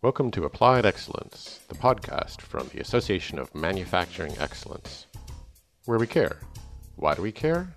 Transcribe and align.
Welcome 0.00 0.30
to 0.30 0.44
Applied 0.44 0.86
Excellence, 0.86 1.58
the 1.66 1.74
podcast 1.74 2.40
from 2.40 2.68
the 2.68 2.78
Association 2.78 3.36
of 3.36 3.52
Manufacturing 3.52 4.32
Excellence, 4.38 5.08
where 5.86 5.98
we 5.98 6.06
care. 6.06 6.38
Why 6.94 7.16
do 7.16 7.22
we 7.22 7.32
care? 7.32 7.74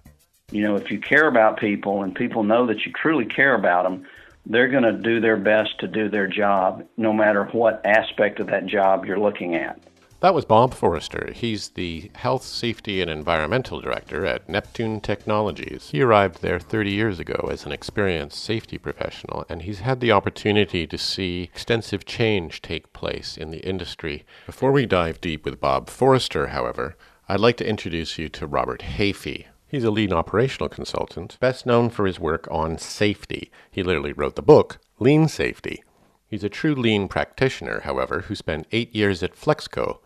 You 0.51 0.61
know, 0.61 0.75
if 0.75 0.91
you 0.91 0.99
care 0.99 1.27
about 1.27 1.59
people 1.59 2.03
and 2.03 2.13
people 2.13 2.43
know 2.43 2.67
that 2.67 2.85
you 2.85 2.91
truly 2.91 3.25
care 3.25 3.55
about 3.55 3.85
them, 3.85 4.05
they're 4.45 4.67
going 4.67 4.83
to 4.83 4.91
do 4.91 5.19
their 5.19 5.35
best 5.35 5.79
to 5.79 5.87
do 5.87 6.09
their 6.09 6.27
job, 6.27 6.85
no 6.95 7.11
matter 7.11 7.45
what 7.45 7.83
aspect 7.83 8.39
of 8.39 8.45
that 8.47 8.67
job 8.67 9.03
you're 9.03 9.19
looking 9.19 9.55
at. 9.55 9.81
That 10.21 10.35
was 10.35 10.45
Bob 10.45 10.75
Forrester. 10.75 11.31
He's 11.33 11.69
the 11.69 12.11
Health, 12.13 12.43
Safety, 12.43 13.01
and 13.01 13.09
Environmental 13.09 13.81
Director 13.81 14.23
at 14.23 14.47
Neptune 14.47 15.01
Technologies. 15.01 15.89
He 15.91 16.03
arrived 16.03 16.43
there 16.43 16.59
30 16.59 16.91
years 16.91 17.19
ago 17.19 17.49
as 17.51 17.65
an 17.65 17.71
experienced 17.71 18.43
safety 18.43 18.77
professional, 18.77 19.45
and 19.49 19.63
he's 19.63 19.79
had 19.79 19.99
the 19.99 20.11
opportunity 20.11 20.85
to 20.85 20.95
see 20.95 21.41
extensive 21.41 22.05
change 22.05 22.61
take 22.61 22.93
place 22.93 23.35
in 23.35 23.49
the 23.49 23.67
industry. 23.67 24.23
Before 24.45 24.71
we 24.71 24.85
dive 24.85 25.19
deep 25.21 25.43
with 25.43 25.59
Bob 25.59 25.89
Forrester, 25.89 26.47
however, 26.49 26.95
I'd 27.27 27.39
like 27.39 27.57
to 27.57 27.67
introduce 27.67 28.19
you 28.19 28.29
to 28.29 28.45
Robert 28.45 28.83
Hafey. 28.83 29.47
He's 29.67 29.83
a 29.83 29.89
lean 29.89 30.13
operational 30.13 30.69
consultant, 30.69 31.39
best 31.39 31.65
known 31.65 31.89
for 31.89 32.05
his 32.05 32.19
work 32.19 32.47
on 32.51 32.77
safety. 32.77 33.49
He 33.71 33.81
literally 33.81 34.13
wrote 34.13 34.35
the 34.35 34.43
book, 34.43 34.77
Lean 34.99 35.27
Safety. 35.27 35.83
He's 36.27 36.43
a 36.43 36.49
true 36.49 36.75
lean 36.75 37.07
practitioner, 37.07 37.79
however, 37.85 38.25
who 38.27 38.35
spent 38.35 38.67
eight 38.71 38.95
years 38.95 39.23
at 39.23 39.35
Flexco, 39.35 39.97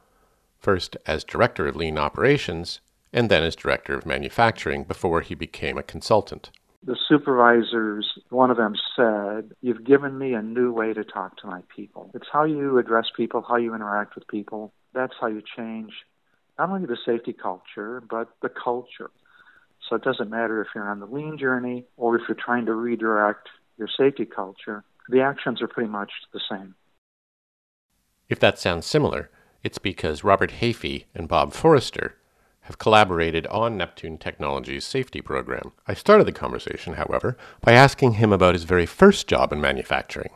first 0.65 0.97
as 1.05 1.23
director 1.23 1.67
of 1.67 1.75
lean 1.75 1.95
operations 1.95 2.81
and 3.13 3.29
then 3.29 3.43
as 3.43 3.55
director 3.55 3.93
of 3.93 4.03
manufacturing 4.03 4.83
before 4.83 5.21
he 5.21 5.35
became 5.35 5.77
a 5.77 5.83
consultant. 5.83 6.49
The 6.83 6.97
supervisors, 7.07 8.07
one 8.29 8.49
of 8.49 8.57
them 8.57 8.73
said, 8.95 9.51
You've 9.61 9.83
given 9.83 10.17
me 10.17 10.33
a 10.33 10.41
new 10.41 10.71
way 10.73 10.91
to 10.93 11.03
talk 11.03 11.37
to 11.37 11.47
my 11.47 11.61
people. 11.75 12.09
It's 12.15 12.25
how 12.33 12.45
you 12.45 12.79
address 12.79 13.05
people, 13.15 13.45
how 13.47 13.57
you 13.57 13.75
interact 13.75 14.15
with 14.15 14.27
people. 14.27 14.73
That's 14.93 15.13
how 15.21 15.27
you 15.27 15.43
change 15.55 15.91
not 16.57 16.69
only 16.69 16.87
the 16.87 16.97
safety 17.05 17.33
culture, 17.33 18.01
but 18.09 18.29
the 18.41 18.49
culture. 18.49 19.11
So 19.87 19.95
it 19.95 20.03
doesn't 20.03 20.31
matter 20.31 20.61
if 20.61 20.69
you're 20.73 20.89
on 20.89 20.99
the 20.99 21.05
lean 21.05 21.37
journey 21.37 21.85
or 21.95 22.15
if 22.15 22.23
you're 22.27 22.37
trying 22.43 22.65
to 22.65 22.73
redirect 22.73 23.49
your 23.77 23.89
safety 23.95 24.25
culture, 24.25 24.83
the 25.09 25.21
actions 25.21 25.61
are 25.61 25.67
pretty 25.67 25.89
much 25.89 26.11
the 26.33 26.39
same. 26.49 26.73
If 28.29 28.39
that 28.39 28.57
sounds 28.57 28.87
similar, 28.87 29.29
it's 29.65 29.79
because 29.79 30.23
Robert 30.23 30.51
Hafey 30.61 31.05
and 31.15 31.27
Bob 31.27 31.51
Forrester 31.51 32.15
have 32.61 32.77
collaborated 32.77 33.47
on 33.47 33.75
Neptune 33.75 34.19
Technologies' 34.19 34.85
safety 34.85 35.21
program. 35.21 35.71
I 35.87 35.95
started 35.95 36.27
the 36.27 36.31
conversation, 36.31 36.93
however, 36.93 37.35
by 37.61 37.73
asking 37.73 38.13
him 38.13 38.31
about 38.31 38.53
his 38.53 38.63
very 38.63 38.85
first 38.85 39.27
job 39.27 39.51
in 39.51 39.59
manufacturing. 39.59 40.29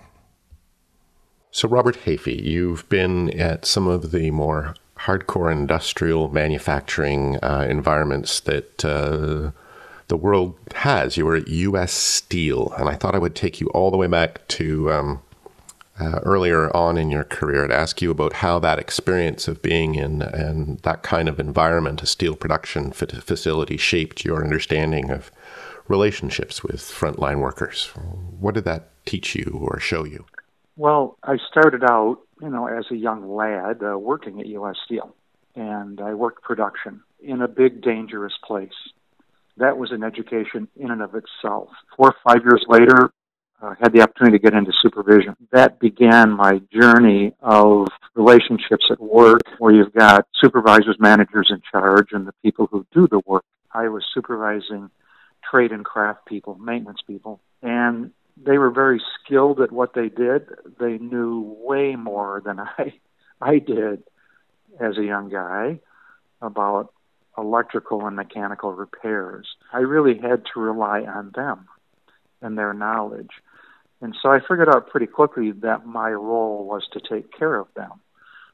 So, 1.51 1.69
Robert 1.69 1.95
Hafey, 2.05 2.43
you've 2.43 2.89
been 2.89 3.29
at 3.39 3.65
some 3.65 3.87
of 3.87 4.09
the 4.09 4.31
more 4.31 4.73
hardcore 5.01 5.51
industrial 5.51 6.29
manufacturing 6.29 7.37
uh, 7.37 7.67
environments 7.69 8.39
that 8.41 8.83
uh, 8.83 9.51
the 10.07 10.17
world 10.17 10.55
has. 10.73 11.17
You 11.17 11.25
were 11.25 11.35
at 11.35 11.47
U.S. 11.47 11.93
Steel, 11.93 12.73
and 12.79 12.89
I 12.89 12.95
thought 12.95 13.13
I 13.13 13.19
would 13.19 13.35
take 13.35 13.61
you 13.61 13.67
all 13.67 13.91
the 13.91 13.97
way 13.97 14.07
back 14.07 14.47
to 14.49 14.91
um, 14.91 15.21
uh, 15.99 16.19
earlier 16.23 16.75
on 16.75 16.97
in 16.97 17.09
your 17.09 17.23
career 17.23 17.63
and 17.63 17.73
ask 17.73 18.01
you 18.01 18.11
about 18.11 18.33
how 18.33 18.59
that 18.59 18.79
experience 18.79 19.47
of 19.47 19.61
being 19.61 19.95
in, 19.95 20.21
in 20.21 20.79
that 20.83 21.03
kind 21.03 21.27
of 21.27 21.39
environment, 21.39 22.01
a 22.01 22.05
steel 22.05 22.35
production 22.35 22.91
facility, 22.91 23.77
shaped 23.77 24.23
your 24.23 24.43
understanding 24.43 25.09
of 25.09 25.31
relationships 25.87 26.63
with 26.63 26.77
frontline 26.77 27.39
workers. 27.39 27.87
What 28.39 28.53
did 28.53 28.65
that 28.65 28.89
teach 29.05 29.35
you 29.35 29.59
or 29.61 29.79
show 29.79 30.05
you? 30.05 30.25
Well, 30.77 31.17
I 31.23 31.37
started 31.49 31.83
out, 31.83 32.19
you 32.41 32.49
know, 32.49 32.67
as 32.67 32.85
a 32.89 32.95
young 32.95 33.29
lad 33.29 33.81
uh, 33.83 33.97
working 33.97 34.39
at 34.39 34.45
U.S. 34.47 34.77
Steel, 34.85 35.13
and 35.55 35.99
I 35.99 36.13
worked 36.13 36.43
production 36.43 37.01
in 37.21 37.41
a 37.41 37.49
big, 37.49 37.81
dangerous 37.81 38.33
place. 38.45 38.69
That 39.57 39.77
was 39.77 39.91
an 39.91 40.03
education 40.03 40.69
in 40.77 40.89
and 40.89 41.01
of 41.01 41.15
itself. 41.15 41.67
Four 41.97 42.11
or 42.11 42.15
five 42.23 42.43
years 42.45 42.63
later, 42.69 43.11
uh, 43.61 43.75
had 43.81 43.93
the 43.93 44.01
opportunity 44.01 44.37
to 44.37 44.43
get 44.43 44.53
into 44.53 44.71
supervision. 44.81 45.35
That 45.51 45.79
began 45.79 46.31
my 46.31 46.61
journey 46.73 47.33
of 47.41 47.87
relationships 48.15 48.85
at 48.89 48.99
work 48.99 49.41
where 49.57 49.73
you've 49.73 49.93
got 49.93 50.27
supervisors, 50.41 50.97
managers 50.99 51.49
in 51.49 51.61
charge, 51.71 52.07
and 52.11 52.27
the 52.27 52.33
people 52.43 52.67
who 52.71 52.85
do 52.93 53.07
the 53.07 53.21
work. 53.25 53.43
I 53.73 53.89
was 53.89 54.03
supervising 54.13 54.89
trade 55.49 55.71
and 55.71 55.85
craft 55.85 56.25
people, 56.25 56.55
maintenance 56.55 56.99
people, 57.05 57.41
and 57.61 58.11
they 58.41 58.57
were 58.57 58.71
very 58.71 59.01
skilled 59.23 59.59
at 59.59 59.71
what 59.71 59.93
they 59.93 60.09
did. 60.09 60.47
They 60.79 60.97
knew 60.97 61.55
way 61.61 61.95
more 61.95 62.41
than 62.43 62.59
I 62.59 62.93
I 63.41 63.59
did 63.59 64.03
as 64.79 64.97
a 64.97 65.03
young 65.03 65.29
guy 65.29 65.79
about 66.41 66.93
electrical 67.37 68.05
and 68.05 68.15
mechanical 68.15 68.73
repairs. 68.73 69.47
I 69.71 69.79
really 69.79 70.17
had 70.17 70.43
to 70.53 70.59
rely 70.59 71.01
on 71.01 71.31
them 71.33 71.67
and 72.41 72.57
their 72.57 72.73
knowledge. 72.73 73.29
And 74.01 74.15
so 74.21 74.29
I 74.29 74.39
figured 74.39 74.69
out 74.69 74.89
pretty 74.89 75.07
quickly 75.07 75.51
that 75.51 75.85
my 75.85 76.11
role 76.11 76.65
was 76.65 76.87
to 76.93 76.99
take 77.01 77.37
care 77.37 77.55
of 77.55 77.67
them, 77.75 77.91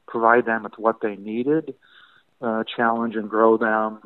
provide 0.08 0.46
them 0.46 0.64
with 0.64 0.76
what 0.76 1.00
they 1.00 1.16
needed, 1.16 1.74
uh, 2.42 2.64
challenge 2.64 3.14
and 3.14 3.30
grow 3.30 3.56
them. 3.56 4.00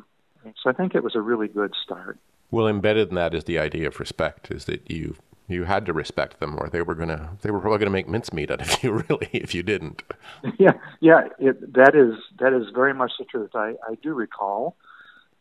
So 0.61 0.69
I 0.69 0.73
think 0.73 0.95
it 0.95 1.03
was 1.03 1.15
a 1.15 1.21
really 1.21 1.47
good 1.47 1.73
start. 1.83 2.19
Well, 2.51 2.67
embedded 2.67 3.09
in 3.09 3.15
that 3.15 3.33
is 3.33 3.45
the 3.45 3.59
idea 3.59 3.87
of 3.87 3.99
respect, 3.99 4.51
is 4.51 4.65
that 4.65 4.89
you 4.89 5.15
you 5.47 5.65
had 5.65 5.85
to 5.85 5.93
respect 5.93 6.39
them, 6.39 6.57
or 6.57 6.69
they 6.69 6.81
were 6.81 6.95
gonna 6.95 7.37
they 7.41 7.51
were 7.51 7.59
probably 7.59 7.79
gonna 7.79 7.91
make 7.91 8.07
mincemeat 8.07 8.51
out 8.51 8.61
of 8.61 8.83
you, 8.83 8.91
really, 9.09 9.29
if 9.33 9.55
you 9.55 9.63
didn't. 9.63 10.03
Yeah, 10.57 10.73
yeah, 10.99 11.27
it, 11.39 11.73
that 11.73 11.95
is 11.95 12.15
that 12.39 12.53
is 12.53 12.67
very 12.73 12.93
much 12.93 13.11
the 13.19 13.25
truth. 13.25 13.51
I 13.55 13.75
I 13.87 13.95
do 14.01 14.13
recall 14.13 14.75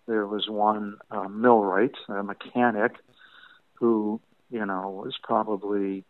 there 0.07 0.27
was 0.27 0.49
one 0.49 0.97
uh, 1.11 1.29
millwright, 1.29 1.95
a 2.09 2.23
mechanic, 2.23 2.93
who 3.75 4.21
you 4.51 4.65
know, 4.67 5.03
was 5.05 5.17
probably 5.23 6.05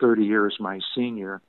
30 0.00 0.24
years 0.24 0.56
my 0.60 0.80
senior. 0.94 1.40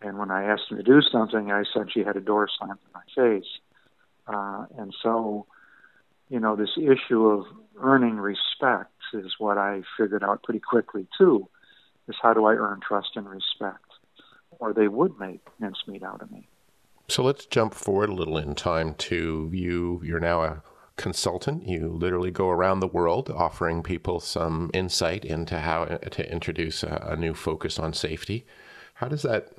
And 0.00 0.18
when 0.18 0.30
I 0.30 0.44
asked 0.44 0.70
him 0.70 0.76
to 0.76 0.82
do 0.82 1.00
something, 1.02 1.50
I 1.50 1.64
said 1.74 1.92
she 1.92 2.00
had 2.00 2.16
a 2.16 2.20
door 2.20 2.48
slammed 2.58 2.78
in 2.86 2.92
my 2.94 3.02
face. 3.14 3.48
Uh, 4.26 4.66
and 4.76 4.94
so, 5.02 5.46
you 6.28 6.38
know, 6.38 6.54
this 6.54 6.76
issue 6.76 7.26
of 7.26 7.46
earning 7.80 8.16
respect 8.16 8.92
is 9.12 9.34
what 9.38 9.58
I 9.58 9.82
figured 9.98 10.22
out 10.22 10.42
pretty 10.42 10.60
quickly 10.60 11.06
too. 11.16 11.48
Is 12.08 12.16
how 12.22 12.32
do 12.32 12.46
I 12.46 12.54
earn 12.54 12.80
trust 12.80 13.10
and 13.16 13.28
respect, 13.28 13.84
or 14.58 14.72
they 14.72 14.88
would 14.88 15.18
make 15.18 15.40
mincemeat 15.58 16.02
out 16.02 16.22
of 16.22 16.30
me. 16.30 16.48
So 17.08 17.22
let's 17.22 17.44
jump 17.44 17.74
forward 17.74 18.08
a 18.08 18.14
little 18.14 18.38
in 18.38 18.54
time 18.54 18.94
to 18.94 19.50
you. 19.52 20.00
You're 20.02 20.20
now 20.20 20.42
a 20.42 20.62
consultant. 20.98 21.66
You 21.66 21.88
literally 21.88 22.30
go 22.30 22.50
around 22.50 22.80
the 22.80 22.86
world 22.86 23.30
offering 23.30 23.82
people 23.82 24.20
some 24.20 24.70
insight 24.74 25.24
into 25.24 25.60
how 25.60 25.86
to 25.86 26.30
introduce 26.30 26.82
a, 26.82 27.08
a, 27.10 27.16
new 27.16 27.32
focus 27.32 27.78
on 27.78 27.94
safety. 27.94 28.44
How 28.94 29.08
does 29.08 29.22
that 29.22 29.52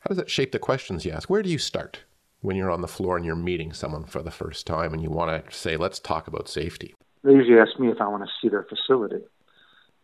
how 0.00 0.08
does 0.08 0.16
that 0.16 0.30
shape 0.30 0.50
the 0.52 0.58
questions 0.58 1.04
you 1.04 1.12
ask? 1.12 1.30
Where 1.30 1.42
do 1.42 1.50
you 1.50 1.58
start 1.58 2.00
when 2.40 2.56
you're 2.56 2.70
on 2.70 2.80
the 2.80 2.88
floor 2.88 3.16
and 3.16 3.26
you're 3.26 3.36
meeting 3.36 3.72
someone 3.72 4.04
for 4.04 4.22
the 4.22 4.30
first 4.30 4.66
time 4.66 4.92
and 4.92 5.02
you 5.02 5.10
want 5.10 5.46
to 5.46 5.56
say, 5.56 5.76
"Let's 5.76 6.00
talk 6.00 6.26
about 6.26 6.48
safety"? 6.48 6.94
They 7.22 7.32
usually 7.32 7.58
ask 7.58 7.78
me 7.78 7.90
if 7.90 8.00
I 8.00 8.08
want 8.08 8.24
to 8.24 8.30
see 8.40 8.48
their 8.48 8.64
facility, 8.64 9.22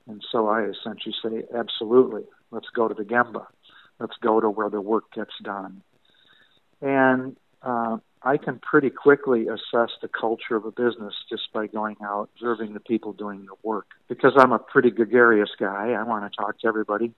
and 0.06 0.22
so 0.30 0.48
I 0.48 0.64
essentially 0.64 1.14
say, 1.22 1.44
"Absolutely. 1.54 2.24
Let's 2.50 2.68
go 2.70 2.88
to 2.88 2.94
the 2.94 3.04
Gemba. 3.04 3.46
Let's 3.98 4.16
go 4.20 4.40
to 4.40 4.50
where 4.50 4.70
the 4.70 4.80
work 4.80 5.10
gets 5.12 5.32
done." 5.42 5.82
And 6.82 7.36
uh, 7.62 7.98
I 8.26 8.38
can 8.38 8.58
pretty 8.58 8.88
quickly 8.88 9.48
assess 9.48 9.90
the 10.00 10.08
culture 10.08 10.56
of 10.56 10.64
a 10.64 10.70
business 10.70 11.12
just 11.28 11.52
by 11.52 11.66
going 11.66 11.96
out, 12.02 12.30
observing 12.36 12.72
the 12.72 12.80
people 12.80 13.12
doing 13.12 13.44
the 13.44 13.54
work. 13.62 13.86
Because 14.08 14.32
I'm 14.38 14.52
a 14.52 14.58
pretty 14.58 14.90
gregarious 14.90 15.50
guy, 15.58 15.90
I 15.90 16.02
want 16.04 16.30
to 16.30 16.34
talk 16.34 16.58
to 16.60 16.66
everybody. 16.66 17.12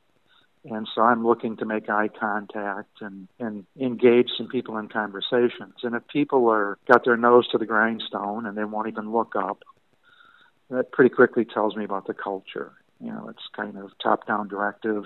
And 0.65 0.89
so 0.93 1.03
I'm 1.03 1.25
looking 1.25 1.57
to 1.59 1.65
make 1.65 1.89
eye 1.89 2.09
contact 2.09 3.01
and, 3.01 3.29
and 3.39 3.67
engage 3.81 4.31
some 4.37 4.49
people 4.49 4.79
in 4.79 4.89
conversations. 4.89 5.75
And 5.85 5.95
if 5.95 6.03
people 6.09 6.51
are 6.51 6.77
got 6.89 7.05
their 7.05 7.17
nose 7.17 7.47
to 7.53 7.59
the 7.59 7.67
grindstone 7.67 8.45
and 8.45 8.59
they 8.59 8.65
won't 8.65 8.89
even 8.89 9.13
look 9.13 9.37
up, 9.37 9.63
that 10.71 10.91
pretty 10.91 11.15
quickly 11.15 11.45
tells 11.45 11.77
me 11.77 11.85
about 11.85 12.09
the 12.09 12.15
culture. 12.15 12.73
You 12.99 13.13
know, 13.13 13.29
it's 13.29 13.47
kind 13.55 13.79
of 13.79 13.93
top 14.03 14.27
down 14.27 14.49
directive. 14.49 15.05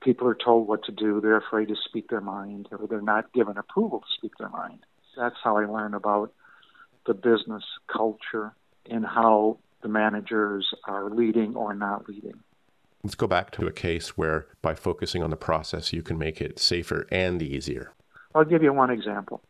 People 0.00 0.26
are 0.28 0.34
told 0.34 0.66
what 0.66 0.82
to 0.84 0.92
do, 0.92 1.20
they're 1.20 1.36
afraid 1.36 1.68
to 1.68 1.76
speak 1.76 2.08
their 2.08 2.22
mind, 2.22 2.68
or 2.72 2.86
they're 2.86 3.02
not 3.02 3.34
given 3.34 3.58
approval 3.58 4.00
to 4.00 4.06
speak 4.16 4.32
their 4.38 4.48
mind 4.48 4.78
that's 5.16 5.36
how 5.42 5.56
I 5.56 5.66
learn 5.66 5.94
about 5.94 6.32
the 7.06 7.14
business 7.14 7.64
culture 7.92 8.54
and 8.88 9.04
how 9.04 9.58
the 9.82 9.88
managers 9.88 10.68
are 10.84 11.10
leading 11.10 11.56
or 11.56 11.74
not 11.74 12.08
leading. 12.08 12.40
Let's 13.02 13.14
go 13.14 13.26
back 13.26 13.50
to 13.52 13.66
a 13.66 13.72
case 13.72 14.16
where 14.16 14.46
by 14.60 14.74
focusing 14.74 15.22
on 15.22 15.30
the 15.30 15.36
process, 15.36 15.92
you 15.92 16.02
can 16.02 16.18
make 16.18 16.40
it 16.40 16.58
safer 16.58 17.06
and 17.10 17.40
easier. 17.42 17.92
I'll 18.34 18.44
give 18.44 18.62
you 18.62 18.72
one 18.72 18.90
example. 18.90 19.42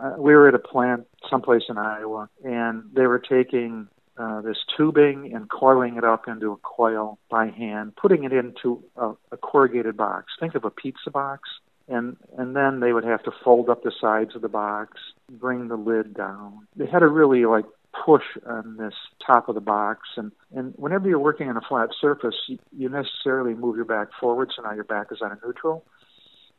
Uh, 0.00 0.14
we 0.18 0.34
were 0.34 0.48
at 0.48 0.54
a 0.54 0.58
plant 0.58 1.06
someplace 1.30 1.62
in 1.68 1.78
Iowa, 1.78 2.28
and 2.44 2.82
they 2.92 3.06
were 3.06 3.20
taking 3.20 3.88
uh, 4.18 4.40
this 4.40 4.58
tubing 4.76 5.32
and 5.34 5.48
coiling 5.48 5.96
it 5.96 6.04
up 6.04 6.26
into 6.26 6.52
a 6.52 6.56
coil 6.56 7.18
by 7.30 7.48
hand, 7.48 7.94
putting 7.96 8.24
it 8.24 8.32
into 8.32 8.82
a, 8.96 9.12
a 9.30 9.36
corrugated 9.36 9.96
box. 9.96 10.32
Think 10.40 10.54
of 10.54 10.64
a 10.64 10.70
pizza 10.70 11.10
box, 11.10 11.48
and 11.88 12.16
and 12.36 12.56
then 12.56 12.80
they 12.80 12.92
would 12.92 13.04
have 13.04 13.22
to 13.24 13.30
fold 13.44 13.68
up 13.68 13.82
the 13.82 13.92
sides 14.00 14.34
of 14.34 14.42
the 14.42 14.48
box, 14.48 14.98
bring 15.30 15.68
the 15.68 15.76
lid 15.76 16.14
down. 16.14 16.66
They 16.76 16.86
had 16.86 17.00
to 17.00 17.08
really 17.08 17.44
like 17.46 17.64
push 18.04 18.24
on 18.46 18.76
this 18.76 18.94
top 19.26 19.48
of 19.48 19.54
the 19.54 19.60
box 19.60 20.00
and 20.16 20.30
and 20.54 20.74
whenever 20.76 21.08
you're 21.08 21.18
working 21.18 21.48
on 21.48 21.56
a 21.56 21.62
flat 21.62 21.88
surface 21.98 22.34
you, 22.46 22.58
you 22.76 22.88
necessarily 22.90 23.54
move 23.54 23.74
your 23.74 23.86
back 23.86 24.08
forward 24.20 24.50
so 24.54 24.62
now 24.62 24.72
your 24.72 24.84
back 24.84 25.06
is 25.10 25.22
on 25.22 25.32
a 25.32 25.38
neutral 25.46 25.82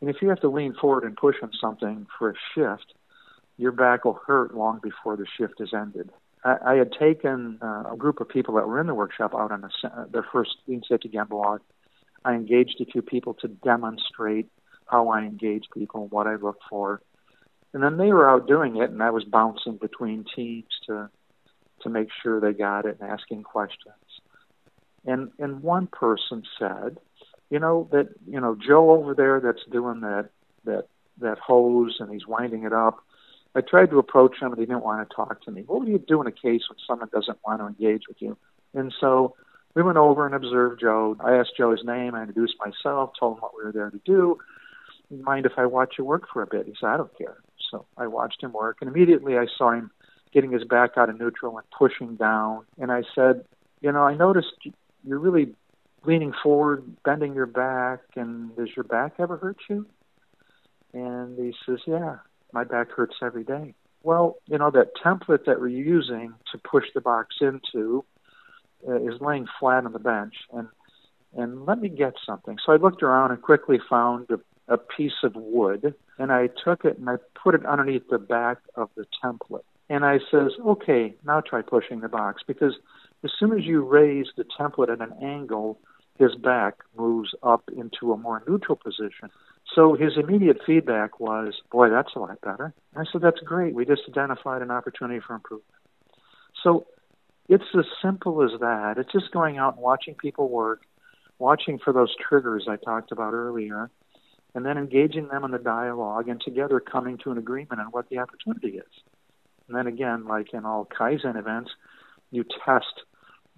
and 0.02 0.10
if 0.10 0.16
you 0.20 0.30
have 0.30 0.40
to 0.40 0.50
lean 0.50 0.74
forward 0.74 1.04
and 1.04 1.16
push 1.16 1.36
on 1.44 1.52
something 1.62 2.08
for 2.18 2.32
a 2.32 2.34
shift 2.56 2.96
your 3.58 3.72
back 3.72 4.04
will 4.04 4.20
hurt 4.26 4.56
long 4.56 4.80
before 4.82 5.16
the 5.16 5.28
shift 5.38 5.62
is 5.62 5.70
ended 5.74 6.10
I, 6.44 6.58
I 6.66 6.74
had 6.76 6.92
taken 6.92 7.60
uh, 7.62 7.84
a 7.92 7.96
group 7.98 8.20
of 8.22 8.30
people 8.30 8.56
that 8.56 8.68
were 8.68 8.80
in 8.80 8.88
the 8.88 8.96
workshop 8.96 9.36
out 9.36 9.52
on 9.52 9.62
the, 9.62 9.70
uh, 9.88 10.06
their 10.12 10.26
first 10.32 10.56
Lean 10.68 10.82
Safety 10.88 11.10
Gemba 11.10 11.32
walk. 11.32 11.62
I 12.24 12.34
engaged 12.34 12.82
a 12.82 12.86
few 12.86 13.02
people 13.02 13.34
to 13.36 13.48
demonstrate 13.48 14.50
how 14.90 15.10
I 15.10 15.22
engage 15.22 15.66
people, 15.74 16.04
and 16.04 16.12
what 16.12 16.28
I 16.28 16.36
look 16.36 16.60
for. 16.70 17.02
And 17.74 17.84
then 17.84 17.98
they 17.98 18.12
were 18.12 18.30
out 18.30 18.48
doing 18.48 18.78
it, 18.78 18.90
and 18.90 19.04
I 19.04 19.12
was 19.12 19.24
bouncing 19.24 19.78
between 19.78 20.26
teams 20.36 20.68
to 20.88 21.10
to 21.82 21.90
make 21.90 22.08
sure 22.24 22.40
they 22.40 22.54
got 22.54 22.86
it 22.86 22.98
and 23.00 23.10
asking 23.10 23.44
questions. 23.44 23.96
And 25.06 25.32
and 25.40 25.62
one 25.62 25.88
person 25.88 26.44
said, 26.58 26.98
you 27.50 27.60
know 27.60 27.88
that 27.92 28.10
you 28.26 28.40
know 28.40 28.56
Joe 28.56 28.92
over 28.92 29.14
there 29.14 29.40
that's 29.40 29.64
doing 29.72 30.02
that 30.02 30.30
that 30.66 30.88
that 31.20 31.40
hose 31.40 31.98
and 32.00 32.12
he's 32.12 32.28
winding 32.28 32.64
it 32.64 32.74
up. 32.74 33.04
I 33.56 33.62
tried 33.62 33.90
to 33.90 34.00
approach 34.00 34.40
him 34.40 34.52
and 34.52 34.60
he 34.60 34.66
didn't 34.66 34.84
want 34.84 35.08
to 35.08 35.16
talk 35.16 35.42
to 35.44 35.52
me. 35.52 35.64
What 35.66 35.80
would 35.80 35.90
you 35.90 35.98
do 35.98 36.22
in 36.22 36.28
a 36.28 36.32
case 36.32 36.62
when 36.70 36.78
someone 36.86 37.10
doesn't 37.12 37.40
want 37.46 37.60
to 37.60 37.68
engage 37.68 38.04
with 38.08 38.22
you? 38.22 38.38
And 38.74 38.94
so 39.00 39.36
we 39.74 39.82
went 39.82 39.98
over 39.98 40.26
and 40.26 40.36
observed 40.36 40.82
Joe. 40.82 41.16
I 41.20 41.36
asked 41.36 41.58
Joe 41.58 41.72
his 41.72 41.84
name. 41.84 42.14
I 42.14 42.22
introduced 42.22 42.56
myself, 42.60 43.12
told 43.20 43.38
him 43.38 43.42
what 43.42 43.54
we 43.58 43.64
were 43.64 43.72
there 43.72 43.90
to 43.90 44.02
do. 44.06 44.38
Mind 45.10 45.46
if 45.46 45.54
I 45.58 45.66
watch 45.66 45.96
you 45.98 46.06
work 46.06 46.24
for 46.32 46.42
a 46.42 46.48
bit? 46.48 46.66
He 46.66 46.74
said, 46.80 46.90
I 46.90 46.98
don't 46.98 47.18
care. 47.18 47.38
So 47.72 47.86
I 47.98 48.08
watched 48.08 48.42
him 48.42 48.54
work, 48.54 48.78
and 48.82 48.90
immediately 48.90 49.38
I 49.38 49.46
saw 49.58 49.72
him 49.72 49.92
getting 50.34 50.52
his 50.52 50.64
back 50.64 50.92
out 50.98 51.10
of 51.10 51.20
neutral 51.20 51.58
and 51.58 51.70
pushing 51.72 52.16
down. 52.16 52.66
And 52.78 52.92
I 52.92 53.04
said, 53.16 53.46
You 53.82 53.92
know, 53.92 54.04
I 54.04 54.16
noticed 54.16 54.54
you're 55.04 55.20
really 55.20 55.56
leaning 56.06 56.34
forward, 56.44 56.84
bending 57.04 57.34
your 57.34 57.46
back, 57.46 58.00
and 58.16 58.56
does 58.56 58.70
your 58.76 58.84
back 58.84 59.14
ever 59.20 59.38
hurt 59.38 59.58
you? 59.70 59.86
And 60.94 61.38
he 61.38 61.54
says, 61.66 61.80
Yeah 61.86 62.18
my 62.54 62.64
back 62.64 62.92
hurts 62.92 63.16
every 63.22 63.44
day. 63.44 63.74
Well, 64.04 64.38
you 64.46 64.58
know, 64.58 64.72
that 64.72 64.96
template 64.96 65.46
that 65.46 65.60
we're 65.60 65.68
using 65.68 66.34
to 66.52 66.58
push 66.58 66.86
the 66.94 67.02
box 67.02 67.36
into 67.42 68.06
uh, 68.88 68.96
is 68.96 69.20
laying 69.20 69.48
flat 69.60 69.86
on 69.86 69.94
the 69.94 70.00
bench. 70.00 70.36
And, 70.54 70.68
and 71.36 71.66
let 71.66 71.80
me 71.80 71.90
get 71.90 72.14
something. 72.26 72.58
So 72.66 72.72
I 72.72 72.78
looked 72.78 73.04
around 73.04 73.32
and 73.32 73.42
quickly 73.42 73.80
found 73.90 74.30
a, 74.30 74.40
a 74.68 74.78
piece 74.78 75.24
of 75.24 75.34
wood, 75.36 75.94
and 76.18 76.32
I 76.32 76.50
took 76.64 76.86
it 76.86 76.98
and 76.98 77.10
I 77.10 77.16
put 77.42 77.56
it 77.56 77.66
underneath 77.66 78.10
the 78.10 78.18
back 78.18 78.58
of 78.76 78.90
the 78.96 79.06
template. 79.24 79.64
And 79.90 80.04
I 80.04 80.20
says, 80.30 80.52
okay, 80.66 81.16
now 81.26 81.42
try 81.42 81.62
pushing 81.62 82.02
the 82.02 82.10
box 82.10 82.42
because 82.46 82.74
as 83.24 83.32
soon 83.40 83.58
as 83.58 83.66
you 83.66 83.84
raise 83.84 84.28
the 84.36 84.44
template 84.60 84.92
at 84.92 85.02
an 85.02 85.14
angle, 85.24 85.80
his 86.20 86.36
back 86.36 86.76
moves 86.98 87.34
up 87.44 87.70
into 87.76 88.12
a 88.12 88.18
more 88.18 88.44
neutral 88.48 88.76
position. 88.76 89.30
So 89.74 89.96
his 89.96 90.14
immediate 90.18 90.58
feedback 90.66 91.20
was, 91.20 91.54
Boy, 91.72 91.90
that's 91.90 92.16
a 92.16 92.20
lot 92.20 92.42
better. 92.42 92.74
I 92.96 93.04
said, 93.12 93.22
That's 93.22 93.40
great. 93.40 93.74
We 93.74 93.86
just 93.86 94.02
identified 94.10 94.62
an 94.62 94.72
opportunity 94.72 95.20
for 95.26 95.36
improvement. 95.36 95.74
So 96.64 96.88
it's 97.48 97.64
as 97.78 97.86
simple 98.02 98.44
as 98.44 98.60
that. 98.60 98.96
It's 98.98 99.12
just 99.12 99.32
going 99.32 99.58
out 99.58 99.76
and 99.76 99.84
watching 99.84 100.16
people 100.16 100.50
work, 100.50 100.82
watching 101.40 101.80
for 101.80 101.94
those 101.94 102.14
triggers 102.28 102.68
I 102.68 102.78
talked 102.78 103.12
about 103.12 103.34
earlier, 103.34 103.90
and 104.58 104.66
then 104.66 104.76
engaging 104.76 105.28
them 105.28 105.44
in 105.44 105.52
the 105.52 105.60
dialogue 105.60 106.28
and 106.28 106.42
together 106.42 106.80
coming 106.80 107.16
to 107.20 107.30
an 107.30 107.38
agreement 107.38 107.80
on 107.80 107.86
what 107.92 108.10
the 108.10 108.18
opportunity 108.18 108.80
is. 108.80 109.04
And 109.68 109.78
then 109.78 109.86
again, 109.86 110.26
like 110.26 110.52
in 110.52 110.66
all 110.66 110.84
Kaizen 110.84 111.38
events, 111.38 111.70
you 112.32 112.44
test 112.66 113.04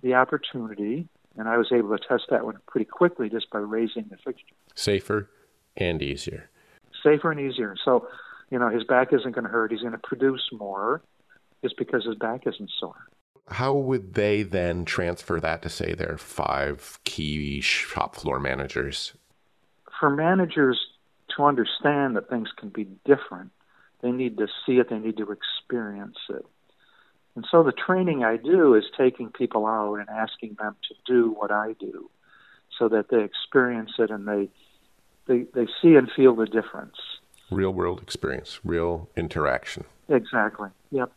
the 0.03 0.15
opportunity, 0.15 1.07
and 1.37 1.47
I 1.47 1.55
was 1.55 1.71
able 1.71 1.97
to 1.97 2.05
test 2.05 2.23
that 2.31 2.43
one 2.43 2.57
pretty 2.67 2.83
quickly 2.83 3.29
just 3.29 3.49
by 3.49 3.59
raising 3.59 4.07
the 4.11 4.17
fixture. 4.17 4.53
Safer, 4.75 5.29
and 5.77 6.01
easier. 6.01 6.49
Safer 7.01 7.31
and 7.31 7.39
easier. 7.39 7.77
So, 7.85 8.09
you 8.51 8.59
know, 8.59 8.67
his 8.67 8.83
back 8.83 9.13
isn't 9.13 9.31
going 9.31 9.45
to 9.45 9.49
hurt. 9.49 9.71
He's 9.71 9.79
going 9.79 9.93
to 9.93 9.99
produce 9.99 10.49
more 10.51 11.01
just 11.63 11.77
because 11.77 12.03
his 12.03 12.15
back 12.15 12.41
isn't 12.45 12.71
sore. 12.77 13.07
How 13.47 13.73
would 13.73 14.15
they 14.15 14.43
then 14.43 14.83
transfer 14.83 15.39
that 15.39 15.61
to, 15.61 15.69
say, 15.69 15.93
their 15.93 16.17
five 16.17 16.99
key 17.05 17.61
shop 17.61 18.17
floor 18.17 18.37
managers? 18.37 19.13
For 19.97 20.09
managers 20.09 20.77
to 21.39 21.45
understand 21.45 22.17
that 22.17 22.29
things 22.29 22.49
can 22.55 22.69
be 22.69 22.85
different, 23.05 23.51
they 24.01 24.11
need 24.11 24.37
to 24.37 24.47
see 24.65 24.73
it, 24.73 24.89
they 24.89 24.99
need 24.99 25.17
to 25.17 25.31
experience 25.31 26.17
it. 26.29 26.45
And 27.35 27.45
so 27.49 27.63
the 27.63 27.71
training 27.71 28.23
I 28.23 28.35
do 28.35 28.75
is 28.75 28.83
taking 28.97 29.29
people 29.29 29.65
out 29.65 29.95
and 29.95 30.09
asking 30.09 30.57
them 30.59 30.75
to 30.89 30.95
do 31.05 31.31
what 31.31 31.51
I 31.51 31.73
do 31.79 32.09
so 32.77 32.89
that 32.89 33.09
they 33.09 33.23
experience 33.23 33.91
it 33.97 34.11
and 34.11 34.27
they 34.27 34.49
they, 35.27 35.45
they 35.53 35.67
see 35.79 35.95
and 35.95 36.09
feel 36.11 36.35
the 36.35 36.47
difference. 36.47 36.95
Real 37.51 37.71
world 37.71 38.01
experience, 38.01 38.59
real 38.63 39.09
interaction. 39.15 39.83
Exactly. 40.07 40.69
Yep. 40.91 41.11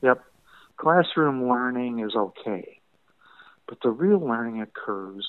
Yep. 0.00 0.24
Classroom 0.78 1.48
learning 1.48 2.00
is 2.00 2.14
okay, 2.16 2.80
but 3.68 3.78
the 3.82 3.90
real 3.90 4.20
learning 4.20 4.62
occurs 4.62 5.28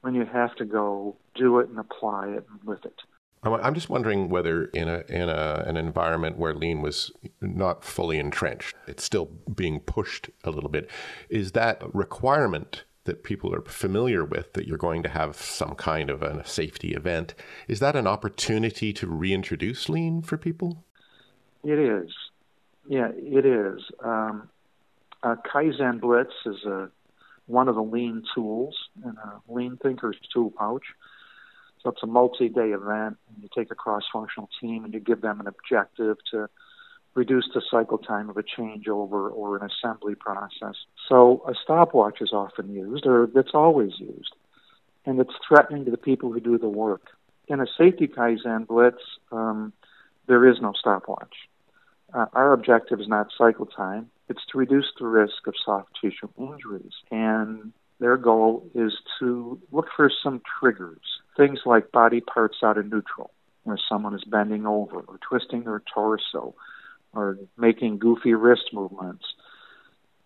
when 0.00 0.14
you 0.14 0.24
have 0.24 0.54
to 0.56 0.64
go 0.64 1.16
do 1.36 1.60
it 1.60 1.68
and 1.68 1.78
apply 1.78 2.28
it 2.28 2.46
and 2.50 2.68
live 2.68 2.80
it. 2.84 3.00
I'm 3.42 3.74
just 3.74 3.88
wondering 3.88 4.28
whether 4.28 4.64
in 4.66 4.88
a 4.88 5.04
in 5.08 5.28
a 5.28 5.64
an 5.66 5.76
environment 5.76 6.38
where 6.38 6.54
lean 6.54 6.82
was 6.82 7.12
not 7.40 7.84
fully 7.84 8.18
entrenched, 8.18 8.74
it's 8.86 9.04
still 9.04 9.26
being 9.54 9.80
pushed 9.80 10.30
a 10.44 10.50
little 10.50 10.70
bit. 10.70 10.90
Is 11.28 11.52
that 11.52 11.82
requirement 11.94 12.84
that 13.08 13.24
people 13.24 13.54
are 13.54 13.62
familiar 13.62 14.22
with 14.22 14.52
that 14.52 14.66
you're 14.66 14.76
going 14.76 15.02
to 15.02 15.08
have 15.08 15.34
some 15.34 15.74
kind 15.74 16.10
of 16.10 16.22
a 16.22 16.46
safety 16.46 16.92
event. 16.92 17.34
Is 17.66 17.80
that 17.80 17.96
an 17.96 18.06
opportunity 18.06 18.92
to 18.92 19.06
reintroduce 19.06 19.88
lean 19.88 20.20
for 20.20 20.36
people? 20.36 20.84
It 21.64 21.78
is. 21.78 22.10
Yeah, 22.86 23.08
it 23.16 23.46
is. 23.46 23.80
Um, 24.04 24.50
Kaizen 25.24 26.00
Blitz 26.02 26.34
is 26.44 26.62
a, 26.66 26.90
one 27.46 27.68
of 27.68 27.76
the 27.76 27.82
lean 27.82 28.24
tools 28.34 28.76
in 29.02 29.16
a 29.16 29.40
lean 29.52 29.78
thinker's 29.82 30.16
tool 30.30 30.50
pouch. 30.50 30.84
So 31.82 31.90
it's 31.90 32.02
a 32.02 32.06
multi-day 32.06 32.70
event, 32.70 33.16
and 33.28 33.42
you 33.42 33.48
take 33.54 33.70
a 33.70 33.74
cross-functional 33.74 34.48
team 34.60 34.84
and 34.84 34.92
you 34.92 35.00
give 35.00 35.20
them 35.20 35.40
an 35.40 35.46
objective 35.46 36.16
to 36.32 36.48
reduce 37.14 37.48
the 37.54 37.62
cycle 37.70 37.98
time 37.98 38.30
of 38.30 38.36
a 38.36 38.42
changeover 38.42 39.32
or 39.32 39.56
an 39.56 39.70
assembly 39.70 40.14
process. 40.14 40.74
So 41.08 41.42
a 41.48 41.54
stopwatch 41.62 42.20
is 42.20 42.32
often 42.32 42.72
used, 42.72 43.06
or 43.06 43.28
it's 43.34 43.54
always 43.54 43.92
used, 43.98 44.34
and 45.06 45.20
it's 45.20 45.34
threatening 45.46 45.84
to 45.84 45.90
the 45.90 45.96
people 45.96 46.32
who 46.32 46.40
do 46.40 46.58
the 46.58 46.68
work. 46.68 47.08
In 47.48 47.60
a 47.60 47.66
safety 47.78 48.06
Kaizen 48.06 48.66
blitz, 48.66 49.02
um, 49.32 49.72
there 50.26 50.46
is 50.46 50.60
no 50.60 50.72
stopwatch. 50.78 51.34
Uh, 52.12 52.26
our 52.34 52.52
objective 52.52 53.00
is 53.00 53.08
not 53.08 53.28
cycle 53.36 53.66
time, 53.66 54.10
it's 54.28 54.44
to 54.52 54.58
reduce 54.58 54.86
the 54.98 55.06
risk 55.06 55.46
of 55.46 55.54
soft 55.64 55.90
tissue 56.00 56.28
injuries. 56.38 56.92
And 57.10 57.72
their 58.00 58.16
goal 58.16 58.68
is 58.74 58.92
to 59.18 59.58
look 59.72 59.86
for 59.96 60.10
some 60.22 60.40
triggers, 60.60 61.00
things 61.38 61.60
like 61.64 61.90
body 61.92 62.20
parts 62.20 62.58
out 62.62 62.76
of 62.76 62.84
neutral, 62.90 63.30
where 63.62 63.78
someone 63.88 64.14
is 64.14 64.24
bending 64.24 64.66
over 64.66 65.00
or 65.00 65.18
twisting 65.26 65.64
their 65.64 65.82
torso 65.94 66.54
or 67.14 67.38
making 67.56 67.98
goofy 67.98 68.34
wrist 68.34 68.70
movements. 68.74 69.24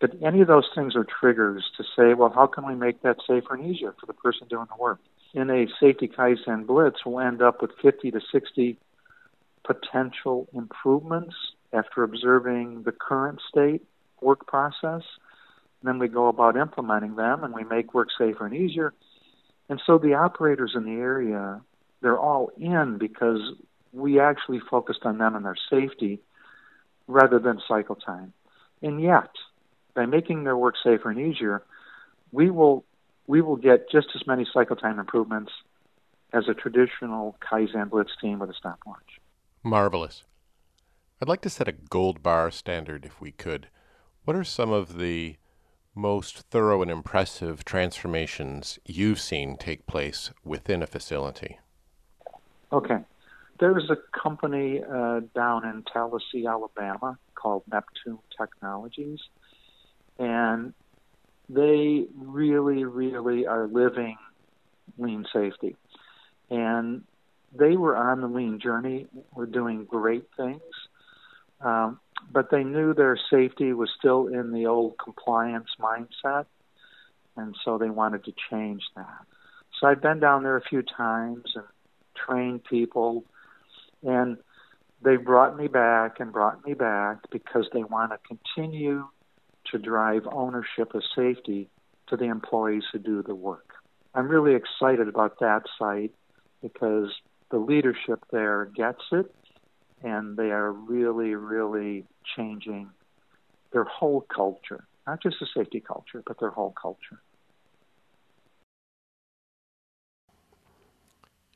But 0.00 0.14
any 0.20 0.40
of 0.40 0.48
those 0.48 0.68
things 0.74 0.96
are 0.96 1.04
triggers 1.04 1.70
to 1.76 1.84
say, 1.96 2.14
well, 2.14 2.32
how 2.34 2.46
can 2.48 2.66
we 2.66 2.74
make 2.74 3.02
that 3.02 3.18
safer 3.24 3.54
and 3.54 3.64
easier 3.64 3.94
for 4.00 4.06
the 4.06 4.14
person 4.14 4.48
doing 4.48 4.66
the 4.68 4.82
work? 4.82 4.98
In 5.32 5.48
a 5.48 5.66
safety 5.78 6.08
Kaizen 6.08 6.66
blitz, 6.66 7.06
we'll 7.06 7.20
end 7.20 7.40
up 7.40 7.62
with 7.62 7.70
50 7.80 8.10
to 8.10 8.20
60 8.32 8.78
potential 9.64 10.48
improvements 10.52 11.34
after 11.72 12.02
observing 12.02 12.82
the 12.82 12.90
current 12.90 13.40
state 13.48 13.82
work 14.20 14.46
process. 14.46 15.02
And 15.80 15.84
then 15.84 15.98
we 15.98 16.08
go 16.08 16.26
about 16.26 16.56
implementing 16.56 17.14
them 17.14 17.44
and 17.44 17.54
we 17.54 17.62
make 17.64 17.94
work 17.94 18.08
safer 18.18 18.44
and 18.44 18.54
easier. 18.54 18.92
And 19.72 19.80
so 19.86 19.96
the 19.96 20.12
operators 20.12 20.72
in 20.74 20.84
the 20.84 21.00
area, 21.00 21.62
they're 22.02 22.18
all 22.18 22.50
in 22.58 22.98
because 22.98 23.40
we 23.90 24.20
actually 24.20 24.60
focused 24.60 25.04
on 25.04 25.16
them 25.16 25.34
and 25.34 25.46
their 25.46 25.56
safety 25.70 26.20
rather 27.06 27.38
than 27.38 27.58
cycle 27.66 27.94
time. 27.94 28.34
And 28.82 29.00
yet, 29.00 29.30
by 29.94 30.04
making 30.04 30.44
their 30.44 30.58
work 30.58 30.74
safer 30.84 31.08
and 31.08 31.18
easier, 31.18 31.62
we 32.32 32.50
will 32.50 32.84
we 33.26 33.40
will 33.40 33.56
get 33.56 33.90
just 33.90 34.08
as 34.14 34.26
many 34.26 34.46
cycle 34.52 34.76
time 34.76 34.98
improvements 34.98 35.52
as 36.34 36.48
a 36.48 36.54
traditional 36.54 37.38
Kaizen 37.40 37.88
Blitz 37.88 38.12
team 38.20 38.40
with 38.40 38.50
a 38.50 38.54
stopwatch. 38.54 39.20
Marvelous. 39.62 40.22
I'd 41.22 41.30
like 41.30 41.40
to 41.40 41.48
set 41.48 41.66
a 41.66 41.72
gold 41.72 42.22
bar 42.22 42.50
standard 42.50 43.06
if 43.06 43.22
we 43.22 43.32
could. 43.32 43.68
What 44.26 44.36
are 44.36 44.44
some 44.44 44.70
of 44.70 44.98
the 44.98 45.36
most 45.94 46.38
thorough 46.50 46.82
and 46.82 46.90
impressive 46.90 47.64
transformations 47.64 48.78
you've 48.84 49.20
seen 49.20 49.56
take 49.56 49.86
place 49.86 50.30
within 50.44 50.82
a 50.82 50.86
facility? 50.86 51.58
Okay. 52.72 52.98
There's 53.60 53.90
a 53.90 53.96
company 54.18 54.82
uh, 54.82 55.20
down 55.34 55.64
in 55.64 55.84
Tallassee, 55.92 56.46
Alabama 56.46 57.18
called 57.34 57.62
Neptune 57.70 58.18
Technologies, 58.36 59.20
and 60.18 60.72
they 61.48 62.06
really, 62.16 62.84
really 62.84 63.46
are 63.46 63.66
living 63.66 64.16
lean 64.98 65.26
safety. 65.32 65.76
And 66.50 67.04
they 67.54 67.76
were 67.76 67.96
on 67.96 68.20
the 68.20 68.26
lean 68.26 68.58
journey, 68.58 69.06
were 69.34 69.46
doing 69.46 69.84
great 69.84 70.24
things, 70.36 70.62
um, 71.60 72.00
but 72.32 72.50
they 72.50 72.64
knew 72.64 72.94
their 72.94 73.18
safety 73.30 73.72
was 73.72 73.90
still 73.98 74.26
in 74.26 74.52
the 74.52 74.66
old 74.66 74.94
compliance 75.02 75.70
mindset, 75.80 76.46
and 77.36 77.54
so 77.64 77.78
they 77.78 77.90
wanted 77.90 78.24
to 78.24 78.32
change 78.50 78.82
that. 78.96 79.26
So 79.78 79.86
I've 79.86 80.02
been 80.02 80.20
down 80.20 80.42
there 80.42 80.56
a 80.56 80.62
few 80.62 80.82
times 80.82 81.44
and 81.54 81.64
trained 82.14 82.64
people, 82.64 83.24
and 84.02 84.36
they 85.02 85.16
brought 85.16 85.56
me 85.56 85.66
back 85.66 86.20
and 86.20 86.32
brought 86.32 86.64
me 86.64 86.74
back 86.74 87.18
because 87.30 87.66
they 87.72 87.82
want 87.82 88.12
to 88.12 88.18
continue 88.26 89.08
to 89.70 89.78
drive 89.78 90.22
ownership 90.30 90.94
of 90.94 91.02
safety 91.16 91.68
to 92.08 92.16
the 92.16 92.26
employees 92.26 92.84
who 92.92 92.98
do 92.98 93.22
the 93.22 93.34
work. 93.34 93.74
I'm 94.14 94.28
really 94.28 94.54
excited 94.54 95.08
about 95.08 95.40
that 95.40 95.62
site 95.78 96.12
because 96.60 97.08
the 97.50 97.58
leadership 97.58 98.24
there 98.30 98.66
gets 98.66 99.02
it 99.10 99.34
and 100.02 100.36
they 100.36 100.50
are 100.50 100.72
really, 100.72 101.34
really 101.34 102.04
changing 102.36 102.90
their 103.72 103.84
whole 103.84 104.22
culture, 104.22 104.84
not 105.06 105.22
just 105.22 105.36
the 105.40 105.46
safety 105.54 105.80
culture, 105.80 106.22
but 106.26 106.38
their 106.38 106.50
whole 106.50 106.74
culture. 106.80 107.20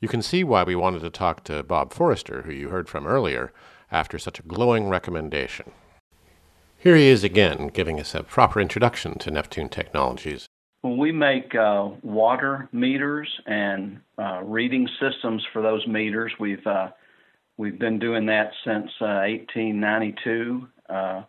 You 0.00 0.08
can 0.08 0.22
see 0.22 0.44
why 0.44 0.62
we 0.62 0.76
wanted 0.76 1.00
to 1.00 1.10
talk 1.10 1.42
to 1.44 1.62
Bob 1.62 1.92
Forrester, 1.92 2.42
who 2.42 2.52
you 2.52 2.68
heard 2.68 2.88
from 2.88 3.06
earlier, 3.06 3.52
after 3.90 4.18
such 4.18 4.38
a 4.38 4.42
glowing 4.42 4.88
recommendation. 4.88 5.70
Here 6.78 6.96
he 6.96 7.08
is 7.08 7.24
again, 7.24 7.68
giving 7.68 7.98
us 7.98 8.14
a 8.14 8.22
proper 8.22 8.60
introduction 8.60 9.18
to 9.18 9.30
Neptune 9.30 9.68
Technologies. 9.68 10.46
Well, 10.82 10.96
we 10.96 11.10
make 11.12 11.54
uh, 11.54 11.88
water 12.02 12.68
meters 12.72 13.28
and 13.46 14.00
uh, 14.18 14.42
reading 14.44 14.86
systems 15.00 15.44
for 15.52 15.62
those 15.62 15.86
meters. 15.86 16.32
We've 16.38 16.64
uh, 16.66 16.90
we've 17.56 17.78
been 17.78 17.98
doing 17.98 18.26
that 18.26 18.50
since 18.64 18.90
1892, 19.00 20.68
uh, 20.88 20.92
uh, 20.92 21.24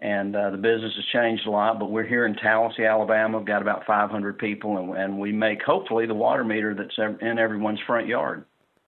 and 0.00 0.36
uh, 0.36 0.50
the 0.50 0.56
business 0.56 0.92
has 0.94 1.04
changed 1.12 1.46
a 1.46 1.50
lot. 1.50 1.78
But 1.78 1.90
we're 1.90 2.06
here 2.06 2.26
in 2.26 2.34
Tallassee, 2.36 2.84
Alabama. 2.84 3.38
We've 3.38 3.46
got 3.46 3.62
about 3.62 3.84
500 3.86 4.38
people, 4.38 4.78
and, 4.78 4.96
and 4.96 5.18
we 5.18 5.32
make 5.32 5.62
hopefully 5.62 6.06
the 6.06 6.14
water 6.14 6.44
meter 6.44 6.74
that's 6.74 6.96
in 7.20 7.38
everyone's 7.38 7.80
front 7.86 8.06
yard. 8.06 8.44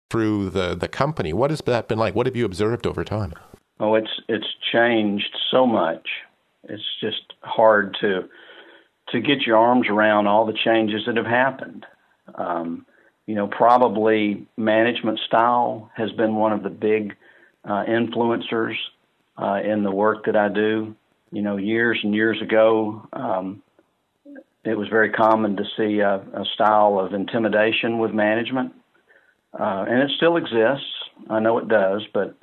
Through 0.08 0.50
the 0.50 0.74
the 0.74 0.88
company, 0.88 1.32
what 1.32 1.50
has 1.50 1.60
that 1.66 1.86
been 1.86 1.98
like? 1.98 2.14
What 2.16 2.26
have 2.26 2.34
you 2.34 2.44
observed 2.44 2.86
over 2.86 3.04
time? 3.04 3.32
Oh, 3.78 3.94
it's 3.94 4.10
it's 4.28 4.46
changed 4.72 5.36
so 5.50 5.66
much. 5.66 6.08
It's 6.64 6.82
just 7.00 7.32
hard 7.42 7.96
to 8.00 8.28
to 9.10 9.20
get 9.20 9.42
your 9.46 9.56
arms 9.56 9.86
around 9.88 10.26
all 10.26 10.46
the 10.46 10.56
changes 10.64 11.02
that 11.06 11.16
have 11.16 11.26
happened. 11.26 11.86
Um, 12.34 12.86
you 13.30 13.36
know, 13.36 13.46
probably 13.46 14.44
management 14.56 15.20
style 15.24 15.88
has 15.94 16.10
been 16.10 16.34
one 16.34 16.52
of 16.52 16.64
the 16.64 16.68
big 16.68 17.14
uh, 17.64 17.84
influencers 17.84 18.74
uh, 19.38 19.60
in 19.64 19.84
the 19.84 19.92
work 19.92 20.24
that 20.24 20.34
I 20.34 20.48
do. 20.48 20.96
You 21.30 21.42
know, 21.42 21.56
years 21.56 22.00
and 22.02 22.12
years 22.12 22.42
ago, 22.42 23.06
um, 23.12 23.62
it 24.64 24.76
was 24.76 24.88
very 24.88 25.10
common 25.10 25.56
to 25.58 25.64
see 25.76 26.00
a, 26.00 26.16
a 26.16 26.44
style 26.54 26.98
of 26.98 27.14
intimidation 27.14 28.00
with 28.00 28.10
management, 28.10 28.72
uh, 29.54 29.84
and 29.88 30.02
it 30.02 30.10
still 30.16 30.36
exists. 30.36 30.92
I 31.28 31.38
know 31.38 31.58
it 31.58 31.68
does, 31.68 32.02
but 32.12 32.34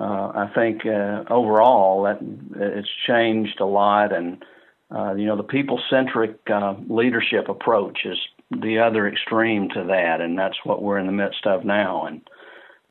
uh, 0.00 0.02
I 0.34 0.50
think 0.56 0.84
uh, 0.84 1.22
overall 1.30 2.02
that 2.02 2.18
it's 2.56 2.90
changed 3.06 3.60
a 3.60 3.64
lot, 3.64 4.12
and 4.12 4.44
uh, 4.90 5.14
you 5.14 5.26
know 5.26 5.36
the 5.36 5.44
people-centric 5.44 6.40
leadership 6.88 7.48
approach 7.48 8.00
is 8.04 8.18
the 8.60 8.78
other 8.78 9.08
extreme 9.08 9.68
to 9.70 9.84
that, 9.84 10.20
and 10.20 10.38
that's 10.38 10.58
what 10.64 10.82
we're 10.82 10.98
in 10.98 11.06
the 11.06 11.12
midst 11.12 11.46
of 11.46 11.64
now, 11.64 12.06
and 12.06 12.20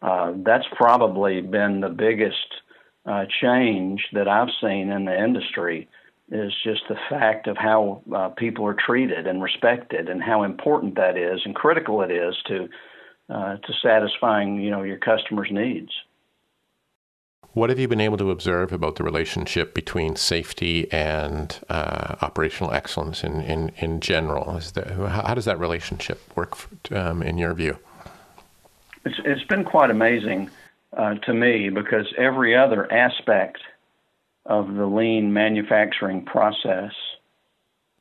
uh, 0.02 0.34
that's 0.44 0.66
probably 0.76 1.42
been 1.42 1.82
the 1.82 1.90
biggest 1.90 2.48
uh, 3.06 3.26
change 3.42 4.06
that 4.14 4.28
I've 4.28 4.50
seen 4.62 4.90
in 4.92 5.06
the 5.06 5.24
industry 5.24 5.88
is 6.32 6.54
just 6.64 6.82
the 6.88 6.96
fact 7.10 7.48
of 7.48 7.58
how 7.58 8.02
uh, 8.16 8.30
people 8.30 8.66
are 8.66 8.76
treated 8.86 9.28
and 9.28 9.42
respected, 9.44 10.10
and 10.10 10.24
how 10.24 10.44
important 10.44 10.96
that 10.96 11.18
is, 11.18 11.42
and 11.46 11.54
critical 11.54 12.02
it 12.02 12.12
is 12.12 12.36
to 12.48 12.70
uh, 13.30 13.58
to 13.58 13.74
satisfying 13.82 14.60
you 14.60 14.72
know 14.72 14.84
your 14.84 14.98
customers' 14.98 15.50
needs. 15.52 15.92
What 17.54 17.70
have 17.70 17.80
you 17.80 17.90
been 17.90 18.00
able 18.00 18.18
to 18.18 18.32
observe 18.32 18.72
about 18.72 18.96
the 18.96 19.04
relationship 19.04 19.74
between 19.74 20.16
safety 20.16 20.90
and 20.90 21.60
uh, 21.70 22.16
operational 22.22 22.72
excellence 22.72 23.26
in, 23.26 23.42
in, 23.42 23.74
in 23.78 24.00
general? 24.00 24.58
How 25.10 25.34
does 25.34 25.44
that 25.46 25.60
relationship 25.60 26.22
work 26.34 26.56
for, 26.56 26.70
um, 26.96 27.22
in 27.22 27.38
your 27.38 27.54
view? 27.54 27.78
It's, 29.04 29.20
it's 29.26 29.44
been 29.44 29.66
quite 29.66 29.90
amazing 29.90 30.50
uh, 30.96 31.16
to 31.16 31.34
me 31.34 31.70
because 31.70 32.08
every 32.18 32.56
other 32.56 32.90
aspect 32.92 33.58
of 34.46 34.74
the 34.74 34.86
lean 34.86 35.34
manufacturing 35.34 36.24
process 36.24 36.94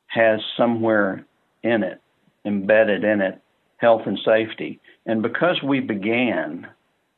has 0.07 0.39
somewhere 0.55 1.25
in 1.61 1.83
it, 1.83 1.99
embedded 2.45 3.03
in 3.03 3.19
it, 3.19 3.41
health 3.77 4.03
and 4.05 4.17
safety. 4.23 4.79
And 5.05 5.21
because 5.21 5.61
we 5.61 5.81
began 5.81 6.67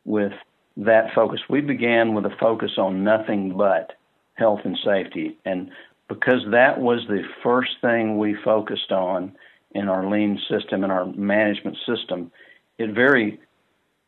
with 0.03 0.33
that 0.77 1.13
focus. 1.13 1.41
We 1.49 1.61
began 1.61 2.13
with 2.13 2.25
a 2.25 2.35
focus 2.39 2.71
on 2.77 3.03
nothing 3.03 3.55
but 3.57 3.93
health 4.35 4.61
and 4.63 4.77
safety. 4.83 5.37
And 5.45 5.69
because 6.09 6.41
that 6.51 6.79
was 6.79 7.05
the 7.07 7.23
first 7.43 7.71
thing 7.81 8.17
we 8.17 8.35
focused 8.43 8.91
on 8.91 9.35
in 9.71 9.87
our 9.89 10.09
lean 10.09 10.39
system 10.49 10.83
and 10.83 10.91
our 10.91 11.05
management 11.05 11.77
system, 11.85 12.31
it 12.77 12.93
very 12.93 13.39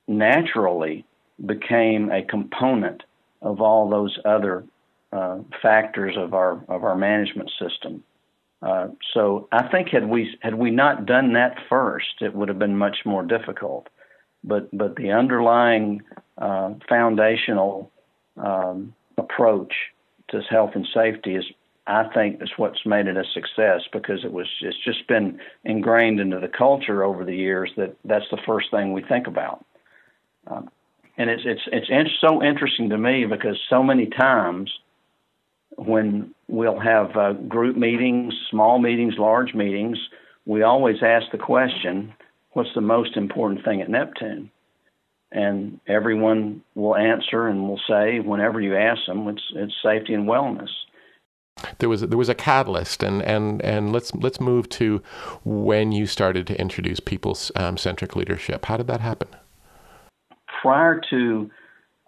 naturally 0.08 1.06
became 1.46 2.12
a 2.12 2.24
component 2.24 3.04
of 3.42 3.62
all 3.62 3.90
those 3.90 4.18
other 4.26 4.66
uh, 5.12 5.40
factors 5.62 6.16
of 6.18 6.34
our 6.34 6.64
of 6.68 6.84
our 6.84 6.96
management 6.96 7.52
system. 7.60 8.04
Uh, 8.62 8.88
so 9.14 9.48
I 9.52 9.68
think 9.70 9.90
had 9.90 10.08
we 10.08 10.38
had 10.42 10.56
we 10.56 10.72
not 10.72 11.06
done 11.06 11.34
that 11.34 11.58
first, 11.70 12.22
it 12.22 12.34
would 12.34 12.50
have 12.50 12.60
been 12.60 12.78
much 12.78 12.98
more 13.06 13.24
difficult. 13.24 13.88
But 14.44 14.76
but 14.76 14.96
the 14.96 15.12
underlying 15.12 16.02
uh, 16.38 16.74
foundational 16.88 17.92
um, 18.38 18.94
approach 19.18 19.74
to 20.30 20.42
health 20.42 20.72
and 20.76 20.88
safety 20.94 21.36
is, 21.36 21.46
I 21.88 22.06
think, 22.14 22.42
is 22.42 22.50
what's 22.58 22.86
made 22.86 23.08
it 23.08 23.18
a 23.18 23.24
success 23.34 23.82
because 23.92 24.24
it 24.24 24.32
was 24.32 24.48
it's 24.62 24.78
just 24.84 25.08
been 25.08 25.40
ingrained 25.64 26.20
into 26.20 26.40
the 26.40 26.48
culture 26.48 27.04
over 27.04 27.24
the 27.24 27.36
years 27.36 27.72
that 27.78 27.96
that's 28.06 28.30
the 28.32 28.40
first 28.46 28.72
thing 28.72 28.92
we 28.92 29.04
think 29.04 29.28
about. 29.28 29.64
Um, 30.48 30.70
and 31.18 31.30
it's 31.30 31.44
it's 31.46 31.62
it's 31.72 31.90
in, 31.90 32.08
so 32.20 32.44
interesting 32.44 32.90
to 32.90 32.98
me 32.98 33.26
because 33.26 33.58
so 33.70 33.82
many 33.84 34.08
times 34.08 34.72
when 35.78 36.34
we'll 36.48 36.80
have 36.80 37.16
uh, 37.16 37.34
group 37.34 37.76
meetings, 37.76 38.34
small 38.50 38.80
meetings, 38.80 39.16
large 39.18 39.54
meetings, 39.54 39.98
we 40.46 40.64
always 40.64 40.98
ask 41.02 41.32
the 41.32 41.38
question, 41.38 42.14
"What's 42.52 42.74
the 42.74 42.82
most 42.82 43.16
important 43.16 43.64
thing 43.64 43.82
at 43.82 43.90
Neptune?" 43.90 44.52
And 45.36 45.82
everyone 45.86 46.64
will 46.76 46.96
answer 46.96 47.48
and 47.48 47.68
will 47.68 47.82
say 47.88 48.22
whenever 48.22 48.62
you 48.62 48.76
ask 48.76 49.02
them, 49.06 49.28
it's 49.28 49.44
it's 49.54 49.74
safety 49.84 50.14
and 50.14 50.28
wellness. 50.28 50.70
There 51.80 51.90
was 51.90 52.02
there 52.02 52.18
was 52.18 52.30
a 52.30 52.36
catalyst, 52.36 53.04
and 53.04 53.22
and 53.22 53.62
and 53.62 53.92
let's 53.92 54.16
let's 54.16 54.40
move 54.40 54.70
to 54.70 55.02
when 55.44 55.92
you 55.92 56.08
started 56.08 56.48
to 56.48 56.60
introduce 56.60 57.02
people 57.02 57.38
um, 57.58 57.78
centric 57.78 58.16
leadership. 58.16 58.66
How 58.66 58.78
did 58.78 58.88
that 58.88 59.02
happen? 59.02 59.28
Prior 60.62 61.02
to 61.10 61.52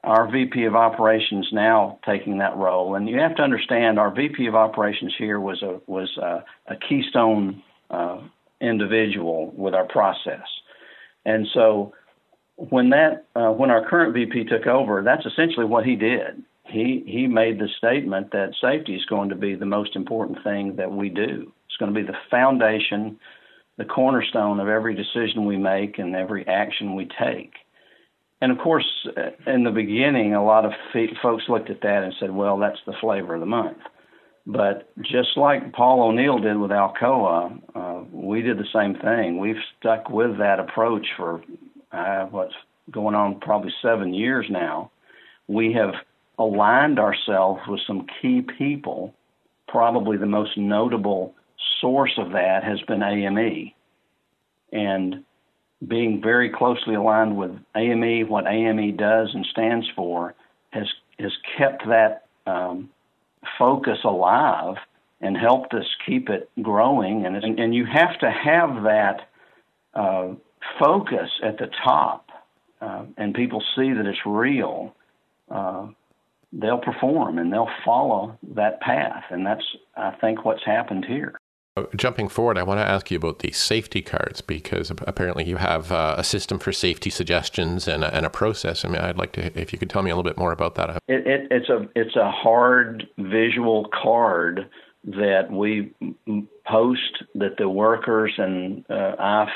our 0.06 0.32
VP 0.32 0.64
of 0.64 0.76
Operations 0.76 1.50
now 1.52 2.00
taking 2.06 2.38
that 2.38 2.56
role, 2.56 2.96
and 2.96 3.10
you 3.10 3.20
have 3.20 3.36
to 3.36 3.42
understand 3.42 4.00
our 4.00 4.14
VP 4.14 4.48
of 4.48 4.56
Operations 4.56 5.14
here 5.18 5.40
was 5.40 5.62
a 5.62 5.82
was 5.86 6.18
a, 6.18 6.46
a 6.68 6.78
keystone 6.78 7.62
uh, 7.90 8.22
individual 8.62 9.52
with 9.54 9.74
our 9.74 9.86
process, 9.86 10.48
and 11.26 11.46
so 11.54 11.94
when 12.58 12.90
that 12.90 13.26
uh, 13.36 13.52
when 13.52 13.70
our 13.70 13.88
current 13.88 14.14
VP 14.14 14.46
took 14.46 14.68
over, 14.68 15.02
that's 15.04 15.26
essentially 15.26 15.66
what 15.66 15.86
he 15.86 15.96
did. 15.96 16.44
He 16.66 17.04
he 17.08 17.28
made 17.28 17.60
the 17.60 17.70
statement 17.78 18.32
that 18.32 18.56
safety 18.60 18.96
is 18.96 19.06
going 19.06 19.30
to 19.30 19.36
be 19.36 19.56
the 19.56 19.66
most 19.66 19.96
important 19.96 20.44
thing 20.44 20.76
that 20.76 20.92
we 20.92 21.10
do. 21.10 21.52
It's 21.68 21.78
going 21.78 21.94
to 21.94 22.00
be 22.00 22.06
the 22.06 22.18
foundation, 22.30 23.20
the 23.78 23.86
cornerstone 23.86 24.60
of 24.60 24.68
every 24.68 24.96
decision 24.96 25.46
we 25.46 25.58
make 25.58 26.00
and 26.00 26.16
every 26.16 26.46
action 26.48 26.96
we 26.96 27.08
take. 27.20 27.54
And 28.42 28.52
of 28.52 28.58
course, 28.58 29.08
uh, 29.16 29.52
in 29.52 29.64
the 29.64 29.72
beginning, 29.72 30.34
a 30.34 30.44
lot 30.44 30.66
of 30.66 30.72
folks 31.22 31.44
looked 31.48 31.70
at 31.70 31.82
that 31.82 32.04
and 32.04 32.14
said, 32.20 32.32
"Well, 32.32 32.58
that's 32.58 32.80
the 32.86 32.94
flavor 33.00 33.36
of 33.36 33.40
the 33.40 33.46
month." 33.46 33.78
But 34.48 34.90
just 35.02 35.36
like 35.36 35.74
Paul 35.74 36.02
O'Neill 36.02 36.40
did 36.40 36.58
with 36.58 36.72
Alcoa, 36.72 37.62
uh, 37.76 38.04
we 38.12 38.42
did 38.42 38.58
the 38.58 38.68
same 38.74 38.96
thing. 38.96 39.40
We've 39.40 39.62
stuck 39.78 40.10
with 40.10 40.38
that 40.38 40.60
approach 40.60 41.06
for 41.18 41.42
uh, 41.92 42.26
what's 42.26 42.54
going 42.92 43.16
on 43.16 43.40
probably 43.40 43.74
seven 43.82 44.14
years 44.14 44.46
now. 44.50 44.92
We 45.48 45.74
have 45.74 45.94
aligned 46.38 47.00
ourselves 47.00 47.62
with 47.68 47.82
some 47.88 48.08
key 48.22 48.42
people. 48.58 49.14
Probably 49.68 50.18
the 50.18 50.26
most 50.26 50.58
notable 50.58 51.34
source 51.82 52.14
of 52.18 52.32
that 52.32 52.64
has 52.64 52.82
been 52.82 53.04
AME. 53.04 53.72
And 54.72 55.24
being 55.86 56.22
very 56.22 56.50
closely 56.50 56.96
aligned 56.96 57.38
with 57.38 57.52
AME, 57.76 58.28
what 58.30 58.48
AME 58.48 58.96
does 58.98 59.30
and 59.34 59.46
stands 59.46 59.88
for, 59.96 60.34
has 60.72 60.88
has 61.20 61.32
kept 61.58 61.88
that 61.88 62.26
um, 62.46 62.90
focus 63.58 64.00
alive 64.04 64.76
and 65.22 65.36
helped 65.36 65.74
us 65.74 65.86
keep 66.06 66.30
it 66.30 66.50
growing. 66.62 67.26
And, 67.26 67.36
and, 67.38 67.60
and 67.60 67.74
you 67.74 67.86
have 67.86 68.20
to 68.20 68.30
have 68.30 68.84
that 68.84 69.30
uh, 69.94 70.36
focus 70.80 71.30
at 71.44 71.58
the 71.58 71.70
top, 71.84 72.30
uh, 72.82 73.06
and 73.18 73.34
people 73.34 73.64
see 73.76 73.92
that 73.94 74.06
it's 74.06 74.26
real. 74.26 74.96
Uh, 75.50 75.88
they'll 76.54 76.80
perform 76.80 77.38
and 77.38 77.52
they'll 77.52 77.70
follow 77.84 78.38
that 78.56 78.80
path, 78.82 79.24
and 79.30 79.46
that's 79.46 79.64
I 79.96 80.12
think 80.22 80.46
what's 80.46 80.66
happened 80.66 81.06
here. 81.06 81.38
Jumping 81.96 82.28
forward, 82.28 82.58
I 82.58 82.64
want 82.64 82.80
to 82.80 82.86
ask 82.86 83.12
you 83.12 83.18
about 83.18 83.40
the 83.40 83.52
safety 83.52 84.02
cards 84.02 84.42
because 84.42 84.90
apparently 84.90 85.44
you 85.44 85.58
have 85.58 85.92
uh, 85.92 86.16
a 86.18 86.24
system 86.24 86.58
for 86.58 86.72
safety 86.72 87.12
suggestions 87.12 87.88
and 87.88 88.04
a, 88.04 88.16
and 88.16 88.26
a, 88.26 88.32
process. 88.32 88.84
I 88.84 88.88
mean, 88.88 89.00
I'd 89.00 89.18
like 89.18 89.34
to 89.34 89.60
if 89.60 89.72
you 89.72 89.78
could 89.78 89.90
tell 89.90 90.02
me 90.02 90.10
a 90.10 90.16
little 90.16 90.28
bit 90.28 90.40
more 90.40 90.52
about 90.52 90.74
that. 90.76 90.90
It, 91.08 91.28
it, 91.28 91.48
it's 91.52 91.70
a 91.70 91.88
it's 91.96 92.16
a 92.16 92.32
hard 92.32 93.08
visual 93.20 93.90
card 93.94 94.68
that 95.04 95.52
we 95.52 95.94
post 96.70 97.24
that 97.36 97.58
the 97.58 97.70
workers 97.70 98.34
and 98.38 98.86
uh, 98.90 99.16
I, 99.20 99.48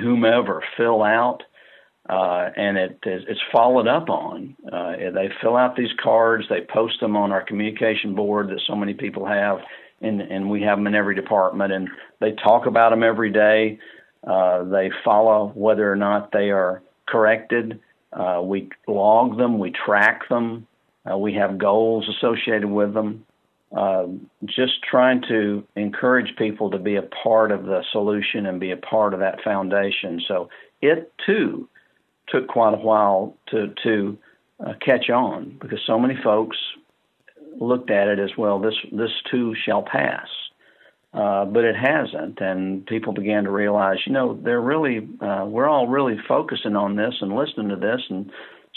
whomever 0.00 0.62
fill 0.76 1.02
out, 1.02 1.42
uh, 2.08 2.50
and 2.56 2.76
it 2.76 2.98
it's 3.04 3.40
followed 3.52 3.88
up 3.88 4.08
on. 4.08 4.56
Uh, 4.72 4.92
they 5.12 5.30
fill 5.40 5.56
out 5.56 5.76
these 5.76 5.92
cards, 6.02 6.44
they 6.48 6.60
post 6.62 7.00
them 7.00 7.16
on 7.16 7.32
our 7.32 7.44
communication 7.44 8.14
board 8.14 8.48
that 8.48 8.60
so 8.66 8.74
many 8.74 8.94
people 8.94 9.26
have 9.26 9.58
and 10.02 10.20
and 10.20 10.50
we 10.50 10.62
have 10.62 10.78
them 10.78 10.86
in 10.86 10.94
every 10.94 11.14
department, 11.14 11.72
and 11.72 11.88
they 12.20 12.32
talk 12.32 12.66
about 12.66 12.90
them 12.90 13.02
every 13.02 13.30
day. 13.30 13.78
Uh, 14.26 14.64
they 14.64 14.90
follow 15.04 15.52
whether 15.54 15.90
or 15.90 15.96
not 15.96 16.32
they 16.32 16.50
are 16.50 16.82
corrected. 17.08 17.80
Uh, 18.12 18.40
we 18.42 18.68
log 18.86 19.38
them, 19.38 19.58
we 19.58 19.70
track 19.70 20.28
them, 20.28 20.66
uh, 21.10 21.16
we 21.16 21.34
have 21.34 21.58
goals 21.58 22.08
associated 22.08 22.66
with 22.66 22.92
them. 22.92 23.24
Uh, 23.76 24.06
just 24.44 24.82
trying 24.82 25.22
to 25.22 25.64
encourage 25.76 26.36
people 26.36 26.70
to 26.70 26.78
be 26.78 26.96
a 26.96 27.08
part 27.22 27.50
of 27.50 27.64
the 27.64 27.82
solution 27.90 28.44
and 28.44 28.60
be 28.60 28.70
a 28.70 28.76
part 28.76 29.14
of 29.14 29.20
that 29.20 29.40
foundation. 29.42 30.20
So 30.28 30.50
it 30.82 31.10
too 31.24 31.68
took 32.28 32.48
quite 32.48 32.74
a 32.74 32.78
while 32.78 33.34
to 33.48 33.72
to 33.82 34.18
uh, 34.64 34.74
catch 34.84 35.08
on 35.08 35.56
because 35.60 35.80
so 35.86 35.98
many 35.98 36.16
folks 36.22 36.56
looked 37.58 37.90
at 37.90 38.08
it 38.08 38.18
as 38.18 38.30
well. 38.36 38.58
This 38.58 38.74
this 38.92 39.10
too 39.30 39.54
shall 39.54 39.82
pass, 39.82 40.28
uh, 41.14 41.46
but 41.46 41.64
it 41.64 41.76
hasn't, 41.76 42.40
and 42.40 42.86
people 42.86 43.12
began 43.12 43.44
to 43.44 43.50
realize, 43.50 43.98
you 44.06 44.12
know, 44.12 44.38
they're 44.42 44.60
really 44.60 45.08
uh, 45.20 45.44
we're 45.46 45.68
all 45.68 45.86
really 45.86 46.18
focusing 46.28 46.76
on 46.76 46.96
this 46.96 47.14
and 47.20 47.34
listening 47.34 47.70
to 47.70 47.76
this, 47.76 48.02
and 48.10 48.30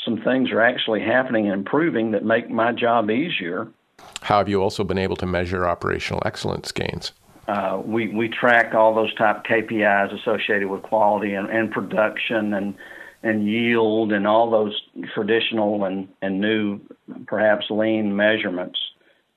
some 0.04 0.22
things 0.22 0.52
are 0.52 0.62
actually 0.62 1.02
happening 1.02 1.46
and 1.46 1.54
improving 1.54 2.12
that 2.12 2.24
make 2.24 2.50
my 2.50 2.72
job 2.72 3.10
easier. 3.10 3.68
How 4.25 4.39
have 4.39 4.50
you 4.50 4.60
also 4.63 4.84
been 4.84 4.98
able 4.98 5.15
to 5.17 5.27
measure 5.27 5.67
operational 5.67 6.20
excellence 6.25 6.72
gains? 6.72 7.12
Uh, 7.48 7.79
we 7.86 8.08
we 8.08 8.27
track 8.27 8.74
all 8.74 8.96
those 8.96 9.13
type 9.13 9.44
KPIs 9.44 10.20
associated 10.20 10.67
with 10.67 10.82
quality 10.82 11.36
and, 11.36 11.48
and 11.48 11.70
production 11.72 12.55
and 12.55 12.74
and 13.22 13.48
yield 13.48 14.12
and 14.12 14.25
all 14.25 14.50
those 14.50 14.82
traditional 15.13 15.86
and, 15.86 16.08
and 16.24 16.41
new, 16.41 16.79
perhaps 17.27 17.67
lean 17.70 18.15
measurements. 18.15 18.79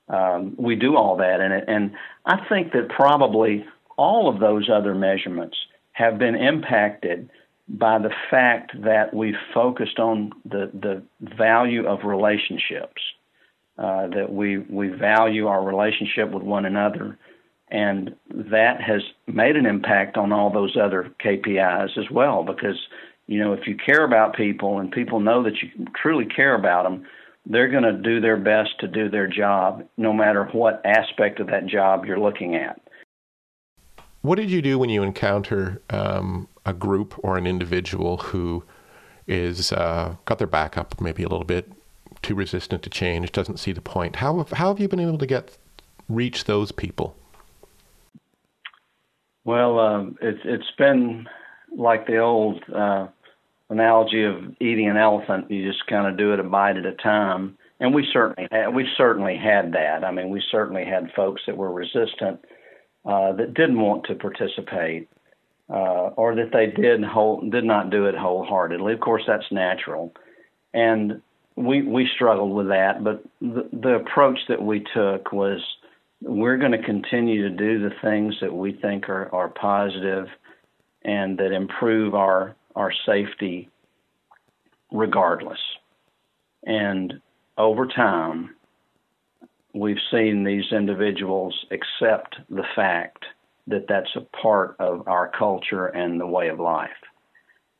Um, 0.07 0.55
we 0.57 0.75
do 0.75 0.97
all 0.97 1.17
that, 1.17 1.39
and 1.39 1.53
and 1.53 1.91
I 2.25 2.43
think 2.49 2.73
that 2.73 2.89
probably 2.89 3.63
all 3.95 4.27
of 4.27 4.39
those 4.39 4.71
other 4.73 4.95
measurements 4.95 5.55
have 5.91 6.17
been 6.17 6.33
impacted 6.33 7.29
by 7.67 7.99
the 7.99 8.11
fact 8.31 8.71
that 8.81 9.13
we've 9.13 9.35
focused 9.53 9.99
on 9.99 10.31
the 10.45 10.71
the 10.73 11.03
value 11.37 11.85
of 11.85 12.05
relationships, 12.05 13.03
uh, 13.79 14.07
that 14.07 14.31
we 14.31 14.57
we 14.57 14.89
value 14.89 15.47
our 15.47 15.63
relationship 15.63 16.31
with 16.31 16.43
one 16.43 16.65
another, 16.65 17.17
and 17.69 18.15
that 18.29 18.81
has 18.81 19.01
made 19.27 19.55
an 19.55 19.65
impact 19.65 20.17
on 20.17 20.31
all 20.31 20.51
those 20.51 20.75
other 20.75 21.11
KPIs 21.23 21.97
as 21.97 22.11
well 22.11 22.43
because 22.43 22.77
you 23.29 23.37
know, 23.37 23.53
if 23.53 23.67
you 23.67 23.77
care 23.77 24.03
about 24.03 24.35
people 24.35 24.79
and 24.79 24.91
people 24.91 25.19
know 25.19 25.43
that 25.43 25.53
you 25.61 25.85
truly 25.95 26.25
care 26.25 26.55
about 26.55 26.83
them, 26.83 27.05
they're 27.45 27.69
going 27.69 27.83
to 27.83 27.93
do 27.93 28.19
their 28.19 28.37
best 28.37 28.71
to 28.79 28.87
do 28.87 29.07
their 29.07 29.27
job, 29.27 29.87
no 29.97 30.11
matter 30.11 30.45
what 30.45 30.81
aspect 30.83 31.39
of 31.39 31.45
that 31.45 31.67
job 31.67 32.05
you're 32.05 32.19
looking 32.19 32.55
at. 32.55 32.81
What 34.21 34.37
did 34.37 34.49
you 34.49 34.63
do 34.63 34.79
when 34.79 34.89
you 34.89 35.03
encounter 35.03 35.79
um, 35.91 36.47
a 36.65 36.73
group 36.73 37.13
or 37.23 37.37
an 37.37 37.45
individual 37.45 38.17
who 38.17 38.63
is 39.27 39.71
uh, 39.73 40.15
got 40.25 40.39
their 40.39 40.47
back 40.47 40.75
up 40.75 40.99
maybe 40.99 41.21
a 41.21 41.29
little 41.29 41.45
bit, 41.45 41.71
too 42.21 42.35
resistant 42.35 42.83
to 42.83 42.89
change, 42.89 43.31
doesn't 43.31 43.57
see 43.57 43.71
the 43.71 43.81
point? 43.81 44.17
How 44.17 44.37
have, 44.37 44.51
how 44.51 44.69
have 44.69 44.79
you 44.79 44.87
been 44.87 44.99
able 44.99 45.17
to 45.17 45.25
get 45.25 45.57
reach 46.07 46.45
those 46.45 46.71
people? 46.71 47.15
Well, 49.45 49.79
um, 49.79 50.17
it's 50.21 50.41
it's 50.43 50.71
been 50.77 51.27
like 51.75 52.05
the 52.07 52.17
old 52.17 52.63
uh, 52.73 53.07
analogy 53.69 54.23
of 54.23 54.35
eating 54.59 54.89
an 54.89 54.97
elephant. 54.97 55.49
You 55.49 55.67
just 55.67 55.87
kind 55.87 56.07
of 56.07 56.17
do 56.17 56.33
it 56.33 56.39
a 56.39 56.43
bite 56.43 56.77
at 56.77 56.85
a 56.85 56.93
time. 56.93 57.57
And 57.79 57.93
we 57.93 58.05
certainly 58.11 58.47
had, 58.51 58.75
we 58.75 58.85
certainly 58.97 59.37
had 59.37 59.71
that. 59.71 60.03
I 60.03 60.11
mean, 60.11 60.29
we 60.29 60.43
certainly 60.51 60.83
had 60.83 61.13
folks 61.15 61.41
that 61.47 61.55
were 61.55 61.71
resistant 61.71 62.43
uh, 63.05 63.31
that 63.33 63.53
didn't 63.53 63.79
want 63.79 64.03
to 64.05 64.15
participate, 64.15 65.07
uh, 65.69 66.09
or 66.17 66.35
that 66.35 66.51
they 66.51 66.67
did 66.67 67.03
whole, 67.05 67.41
did 67.49 67.63
not 67.63 67.89
do 67.89 68.05
it 68.05 68.15
wholeheartedly. 68.15 68.93
Of 68.93 68.99
course, 68.99 69.23
that's 69.25 69.49
natural, 69.51 70.13
and 70.73 71.21
we 71.59 71.81
we 71.81 72.09
struggled 72.15 72.55
with 72.55 72.69
that. 72.69 73.03
But 73.03 73.23
the, 73.41 73.69
the 73.73 73.95
approach 73.95 74.39
that 74.47 74.61
we 74.61 74.85
took 74.93 75.33
was 75.33 75.59
we're 76.21 76.57
going 76.57 76.71
to 76.71 76.83
continue 76.83 77.43
to 77.43 77.55
do 77.55 77.79
the 77.79 77.95
things 78.01 78.35
that 78.41 78.53
we 78.53 78.73
think 78.73 79.09
are, 79.09 79.33
are 79.33 79.49
positive 79.49 80.27
and 81.03 81.37
that 81.37 81.51
improve 81.51 82.15
our 82.15 82.55
our 82.75 82.93
safety 83.05 83.69
regardless. 84.91 85.59
And 86.63 87.21
over 87.57 87.87
time, 87.87 88.55
we've 89.73 89.97
seen 90.11 90.43
these 90.43 90.71
individuals 90.71 91.65
accept 91.71 92.37
the 92.49 92.63
fact 92.75 93.25
that 93.67 93.85
that's 93.87 94.15
a 94.15 94.21
part 94.41 94.75
of 94.79 95.07
our 95.07 95.29
culture 95.37 95.87
and 95.87 96.19
the 96.19 96.25
way 96.25 96.47
of 96.47 96.59
life. 96.59 96.89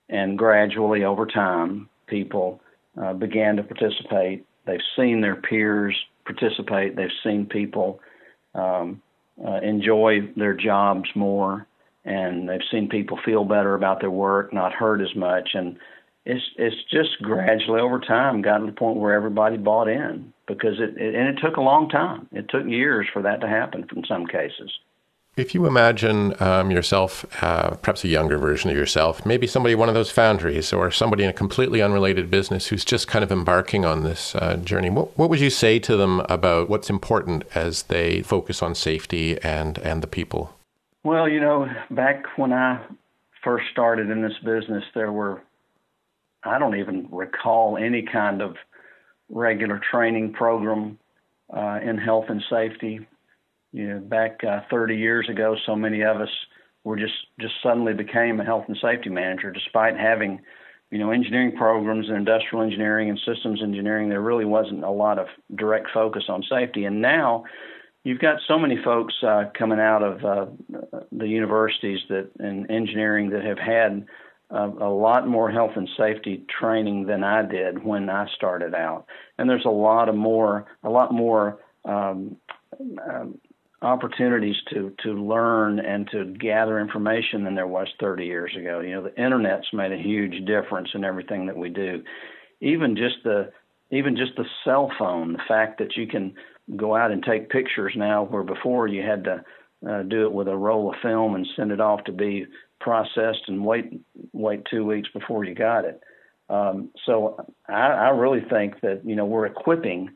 And 0.09 0.37
gradually, 0.37 1.03
over 1.03 1.25
time, 1.25 1.89
people 2.07 2.61
uh, 3.01 3.13
began 3.13 3.55
to 3.57 3.63
participate. 3.63 4.45
They've 4.65 4.79
seen 4.95 5.21
their 5.21 5.35
peers 5.35 5.95
participate. 6.25 6.95
They've 6.95 7.09
seen 7.23 7.45
people 7.45 7.99
um, 8.53 9.01
uh, 9.45 9.59
enjoy 9.61 10.31
their 10.35 10.53
jobs 10.53 11.09
more 11.15 11.67
and 12.05 12.47
they've 12.47 12.59
seen 12.71 12.89
people 12.89 13.19
feel 13.23 13.43
better 13.43 13.75
about 13.75 13.99
their 13.99 14.11
work, 14.11 14.53
not 14.53 14.73
hurt 14.73 15.01
as 15.01 15.15
much, 15.15 15.49
and 15.53 15.77
it's 16.25 16.43
it's 16.57 16.75
just 16.91 17.21
gradually 17.21 17.81
over 17.81 17.99
time 17.99 18.41
gotten 18.41 18.65
to 18.65 18.71
the 18.71 18.77
point 18.77 18.97
where 18.97 19.13
everybody 19.13 19.57
bought 19.57 19.87
in 19.87 20.33
because 20.47 20.79
it, 20.79 20.97
it 20.97 21.15
and 21.15 21.27
it 21.27 21.41
took 21.41 21.57
a 21.57 21.61
long 21.61 21.89
time. 21.89 22.27
It 22.31 22.49
took 22.49 22.65
years 22.65 23.07
for 23.11 23.21
that 23.21 23.41
to 23.41 23.47
happen 23.47 23.85
in 23.95 24.03
some 24.05 24.25
cases. 24.25 24.71
If 25.39 25.55
you 25.55 25.65
imagine 25.65 26.33
um, 26.41 26.69
yourself, 26.69 27.25
uh, 27.41 27.69
perhaps 27.75 28.03
a 28.03 28.09
younger 28.09 28.37
version 28.37 28.69
of 28.69 28.75
yourself, 28.75 29.25
maybe 29.25 29.47
somebody 29.47 29.73
one 29.73 29.87
of 29.87 29.95
those 29.95 30.11
foundries 30.11 30.73
or 30.73 30.91
somebody 30.91 31.23
in 31.23 31.29
a 31.29 31.33
completely 31.33 31.81
unrelated 31.81 32.29
business 32.29 32.67
who's 32.67 32.83
just 32.83 33.07
kind 33.07 33.23
of 33.23 33.31
embarking 33.31 33.85
on 33.85 34.03
this 34.03 34.35
uh, 34.35 34.57
journey, 34.57 34.89
what, 34.89 35.17
what 35.17 35.29
would 35.29 35.39
you 35.39 35.49
say 35.49 35.79
to 35.79 35.95
them 35.95 36.19
about 36.27 36.69
what's 36.69 36.89
important 36.89 37.45
as 37.55 37.83
they 37.83 38.21
focus 38.21 38.61
on 38.61 38.75
safety 38.75 39.41
and, 39.41 39.77
and 39.77 40.03
the 40.03 40.07
people? 40.07 40.53
Well, 41.05 41.29
you 41.29 41.39
know, 41.39 41.69
back 41.89 42.25
when 42.37 42.51
I 42.51 42.81
first 43.41 43.67
started 43.71 44.09
in 44.09 44.21
this 44.21 44.37
business, 44.43 44.83
there 44.93 45.13
were, 45.13 45.41
I 46.43 46.59
don't 46.59 46.77
even 46.77 47.07
recall 47.13 47.77
any 47.77 48.01
kind 48.01 48.41
of 48.41 48.57
regular 49.29 49.79
training 49.89 50.33
program 50.33 50.99
uh, 51.55 51.79
in 51.81 51.97
health 51.97 52.25
and 52.27 52.43
safety. 52.49 53.07
You 53.71 53.87
know, 53.87 53.99
back 53.99 54.39
uh, 54.43 54.61
30 54.69 54.95
years 54.95 55.27
ago, 55.29 55.55
so 55.65 55.75
many 55.75 56.01
of 56.01 56.17
us 56.17 56.29
were 56.83 56.97
just 56.97 57.13
just 57.39 57.53
suddenly 57.61 57.93
became 57.93 58.39
a 58.39 58.45
health 58.45 58.65
and 58.67 58.77
safety 58.81 59.09
manager, 59.09 59.51
despite 59.51 59.97
having, 59.97 60.41
you 60.91 60.97
know, 60.97 61.11
engineering 61.11 61.55
programs 61.55 62.07
and 62.07 62.17
industrial 62.17 62.63
engineering 62.63 63.09
and 63.09 63.19
systems 63.19 63.61
engineering. 63.61 64.09
There 64.09 64.21
really 64.21 64.45
wasn't 64.45 64.83
a 64.83 64.89
lot 64.89 65.19
of 65.19 65.27
direct 65.55 65.87
focus 65.93 66.23
on 66.29 66.43
safety, 66.49 66.85
and 66.85 67.01
now 67.01 67.43
you've 68.03 68.19
got 68.19 68.39
so 68.47 68.57
many 68.57 68.77
folks 68.83 69.13
uh, 69.21 69.45
coming 69.57 69.79
out 69.79 70.01
of 70.01 70.25
uh, 70.25 70.45
the 71.11 71.27
universities 71.27 71.99
that 72.09 72.31
in 72.39 72.69
engineering 72.71 73.29
that 73.31 73.43
have 73.43 73.59
had 73.59 74.07
uh, 74.51 74.71
a 74.81 74.89
lot 74.89 75.27
more 75.27 75.51
health 75.51 75.73
and 75.75 75.87
safety 75.95 76.43
training 76.59 77.05
than 77.05 77.23
I 77.23 77.43
did 77.43 77.83
when 77.83 78.09
I 78.09 78.27
started 78.35 78.73
out, 78.73 79.05
and 79.37 79.47
there's 79.47 79.65
a 79.65 79.69
lot 79.69 80.09
of 80.09 80.15
more, 80.15 80.65
a 80.83 80.89
lot 80.89 81.13
more 81.13 81.59
um, 81.85 82.37
um, 83.07 83.37
opportunities 83.81 84.55
to 84.73 84.93
to 85.03 85.13
learn 85.13 85.79
and 85.79 86.09
to 86.11 86.25
gather 86.25 86.79
information 86.79 87.43
than 87.43 87.55
there 87.55 87.67
was 87.67 87.87
30 87.99 88.25
years 88.25 88.55
ago. 88.57 88.79
You 88.79 88.95
know, 88.95 89.03
the 89.03 89.15
internet's 89.15 89.67
made 89.73 89.91
a 89.91 89.97
huge 89.97 90.45
difference 90.45 90.89
in 90.93 91.03
everything 91.03 91.45
that 91.47 91.57
we 91.57 91.69
do. 91.69 92.03
Even 92.61 92.95
just 92.95 93.17
the 93.23 93.51
even 93.91 94.15
just 94.15 94.35
the 94.35 94.45
cell 94.63 94.91
phone, 94.99 95.33
the 95.33 95.43
fact 95.47 95.79
that 95.79 95.95
you 95.95 96.07
can 96.07 96.33
go 96.75 96.95
out 96.95 97.11
and 97.11 97.23
take 97.23 97.49
pictures 97.49 97.93
now, 97.95 98.23
where 98.23 98.43
before 98.43 98.87
you 98.87 99.01
had 99.01 99.23
to 99.23 99.43
uh, 99.89 100.03
do 100.03 100.25
it 100.25 100.33
with 100.33 100.47
a 100.47 100.55
roll 100.55 100.89
of 100.89 100.99
film 101.01 101.35
and 101.35 101.47
send 101.55 101.71
it 101.71 101.79
off 101.79 102.03
to 102.03 102.11
be 102.11 102.45
processed 102.79 103.43
and 103.47 103.65
wait 103.65 104.01
wait 104.33 104.63
two 104.69 104.85
weeks 104.85 105.09
before 105.13 105.43
you 105.45 105.55
got 105.55 105.85
it. 105.85 106.01
Um, 106.49 106.89
so 107.05 107.45
I, 107.67 107.87
I 107.87 108.09
really 108.09 108.41
think 108.49 108.81
that 108.81 109.01
you 109.05 109.15
know 109.15 109.25
we're 109.25 109.45
equipping 109.45 110.09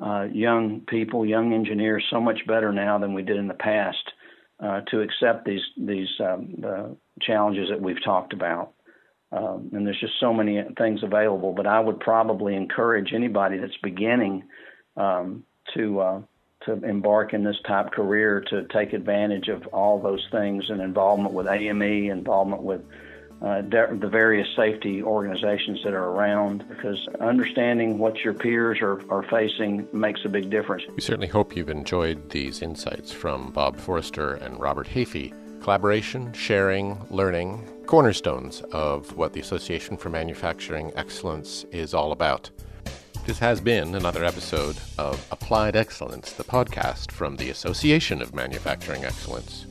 uh, 0.00 0.26
young 0.32 0.82
people, 0.82 1.26
young 1.26 1.52
engineers, 1.52 2.04
so 2.10 2.20
much 2.20 2.46
better 2.46 2.72
now 2.72 2.98
than 2.98 3.14
we 3.14 3.22
did 3.22 3.36
in 3.36 3.48
the 3.48 3.54
past 3.54 4.12
uh, 4.60 4.80
to 4.90 5.00
accept 5.00 5.44
these 5.44 5.62
these 5.76 6.08
um, 6.20 6.54
the 6.58 6.96
challenges 7.20 7.68
that 7.70 7.80
we've 7.80 8.02
talked 8.04 8.32
about. 8.32 8.72
Um, 9.30 9.70
and 9.72 9.86
there's 9.86 10.00
just 10.00 10.18
so 10.20 10.32
many 10.32 10.62
things 10.78 11.02
available. 11.02 11.52
But 11.52 11.66
I 11.66 11.80
would 11.80 12.00
probably 12.00 12.54
encourage 12.54 13.12
anybody 13.12 13.58
that's 13.58 13.76
beginning 13.82 14.44
um, 14.96 15.44
to 15.74 16.00
uh, 16.00 16.20
to 16.66 16.72
embark 16.84 17.34
in 17.34 17.44
this 17.44 17.56
type 17.66 17.92
career 17.92 18.42
to 18.50 18.66
take 18.72 18.92
advantage 18.92 19.48
of 19.48 19.66
all 19.68 20.00
those 20.00 20.26
things 20.30 20.64
and 20.68 20.80
involvement 20.80 21.34
with 21.34 21.46
AME, 21.46 22.10
involvement 22.10 22.62
with 22.62 22.82
uh, 23.40 23.62
the 23.62 24.08
various 24.10 24.48
safety 24.56 25.02
organizations 25.02 25.80
that 25.84 25.94
are 25.94 26.10
around 26.10 26.68
because 26.68 27.06
understanding 27.20 27.98
what 27.98 28.24
your 28.24 28.34
peers 28.34 28.80
are, 28.80 29.00
are 29.10 29.22
facing 29.22 29.86
makes 29.92 30.24
a 30.24 30.28
big 30.28 30.50
difference. 30.50 30.82
We 30.94 31.00
certainly 31.00 31.28
hope 31.28 31.56
you've 31.56 31.68
enjoyed 31.68 32.30
these 32.30 32.62
insights 32.62 33.12
from 33.12 33.52
Bob 33.52 33.78
Forrester 33.78 34.34
and 34.34 34.58
Robert 34.58 34.88
Hafey. 34.88 35.32
Collaboration, 35.62 36.32
sharing, 36.32 36.98
learning, 37.10 37.68
cornerstones 37.86 38.60
of 38.72 39.16
what 39.16 39.32
the 39.32 39.40
Association 39.40 39.96
for 39.96 40.08
Manufacturing 40.08 40.92
Excellence 40.96 41.64
is 41.70 41.94
all 41.94 42.12
about. 42.12 42.50
This 43.26 43.38
has 43.38 43.60
been 43.60 43.94
another 43.94 44.24
episode 44.24 44.78
of 44.96 45.24
Applied 45.30 45.76
Excellence, 45.76 46.32
the 46.32 46.44
podcast 46.44 47.12
from 47.12 47.36
the 47.36 47.50
Association 47.50 48.22
of 48.22 48.34
Manufacturing 48.34 49.04
Excellence. 49.04 49.66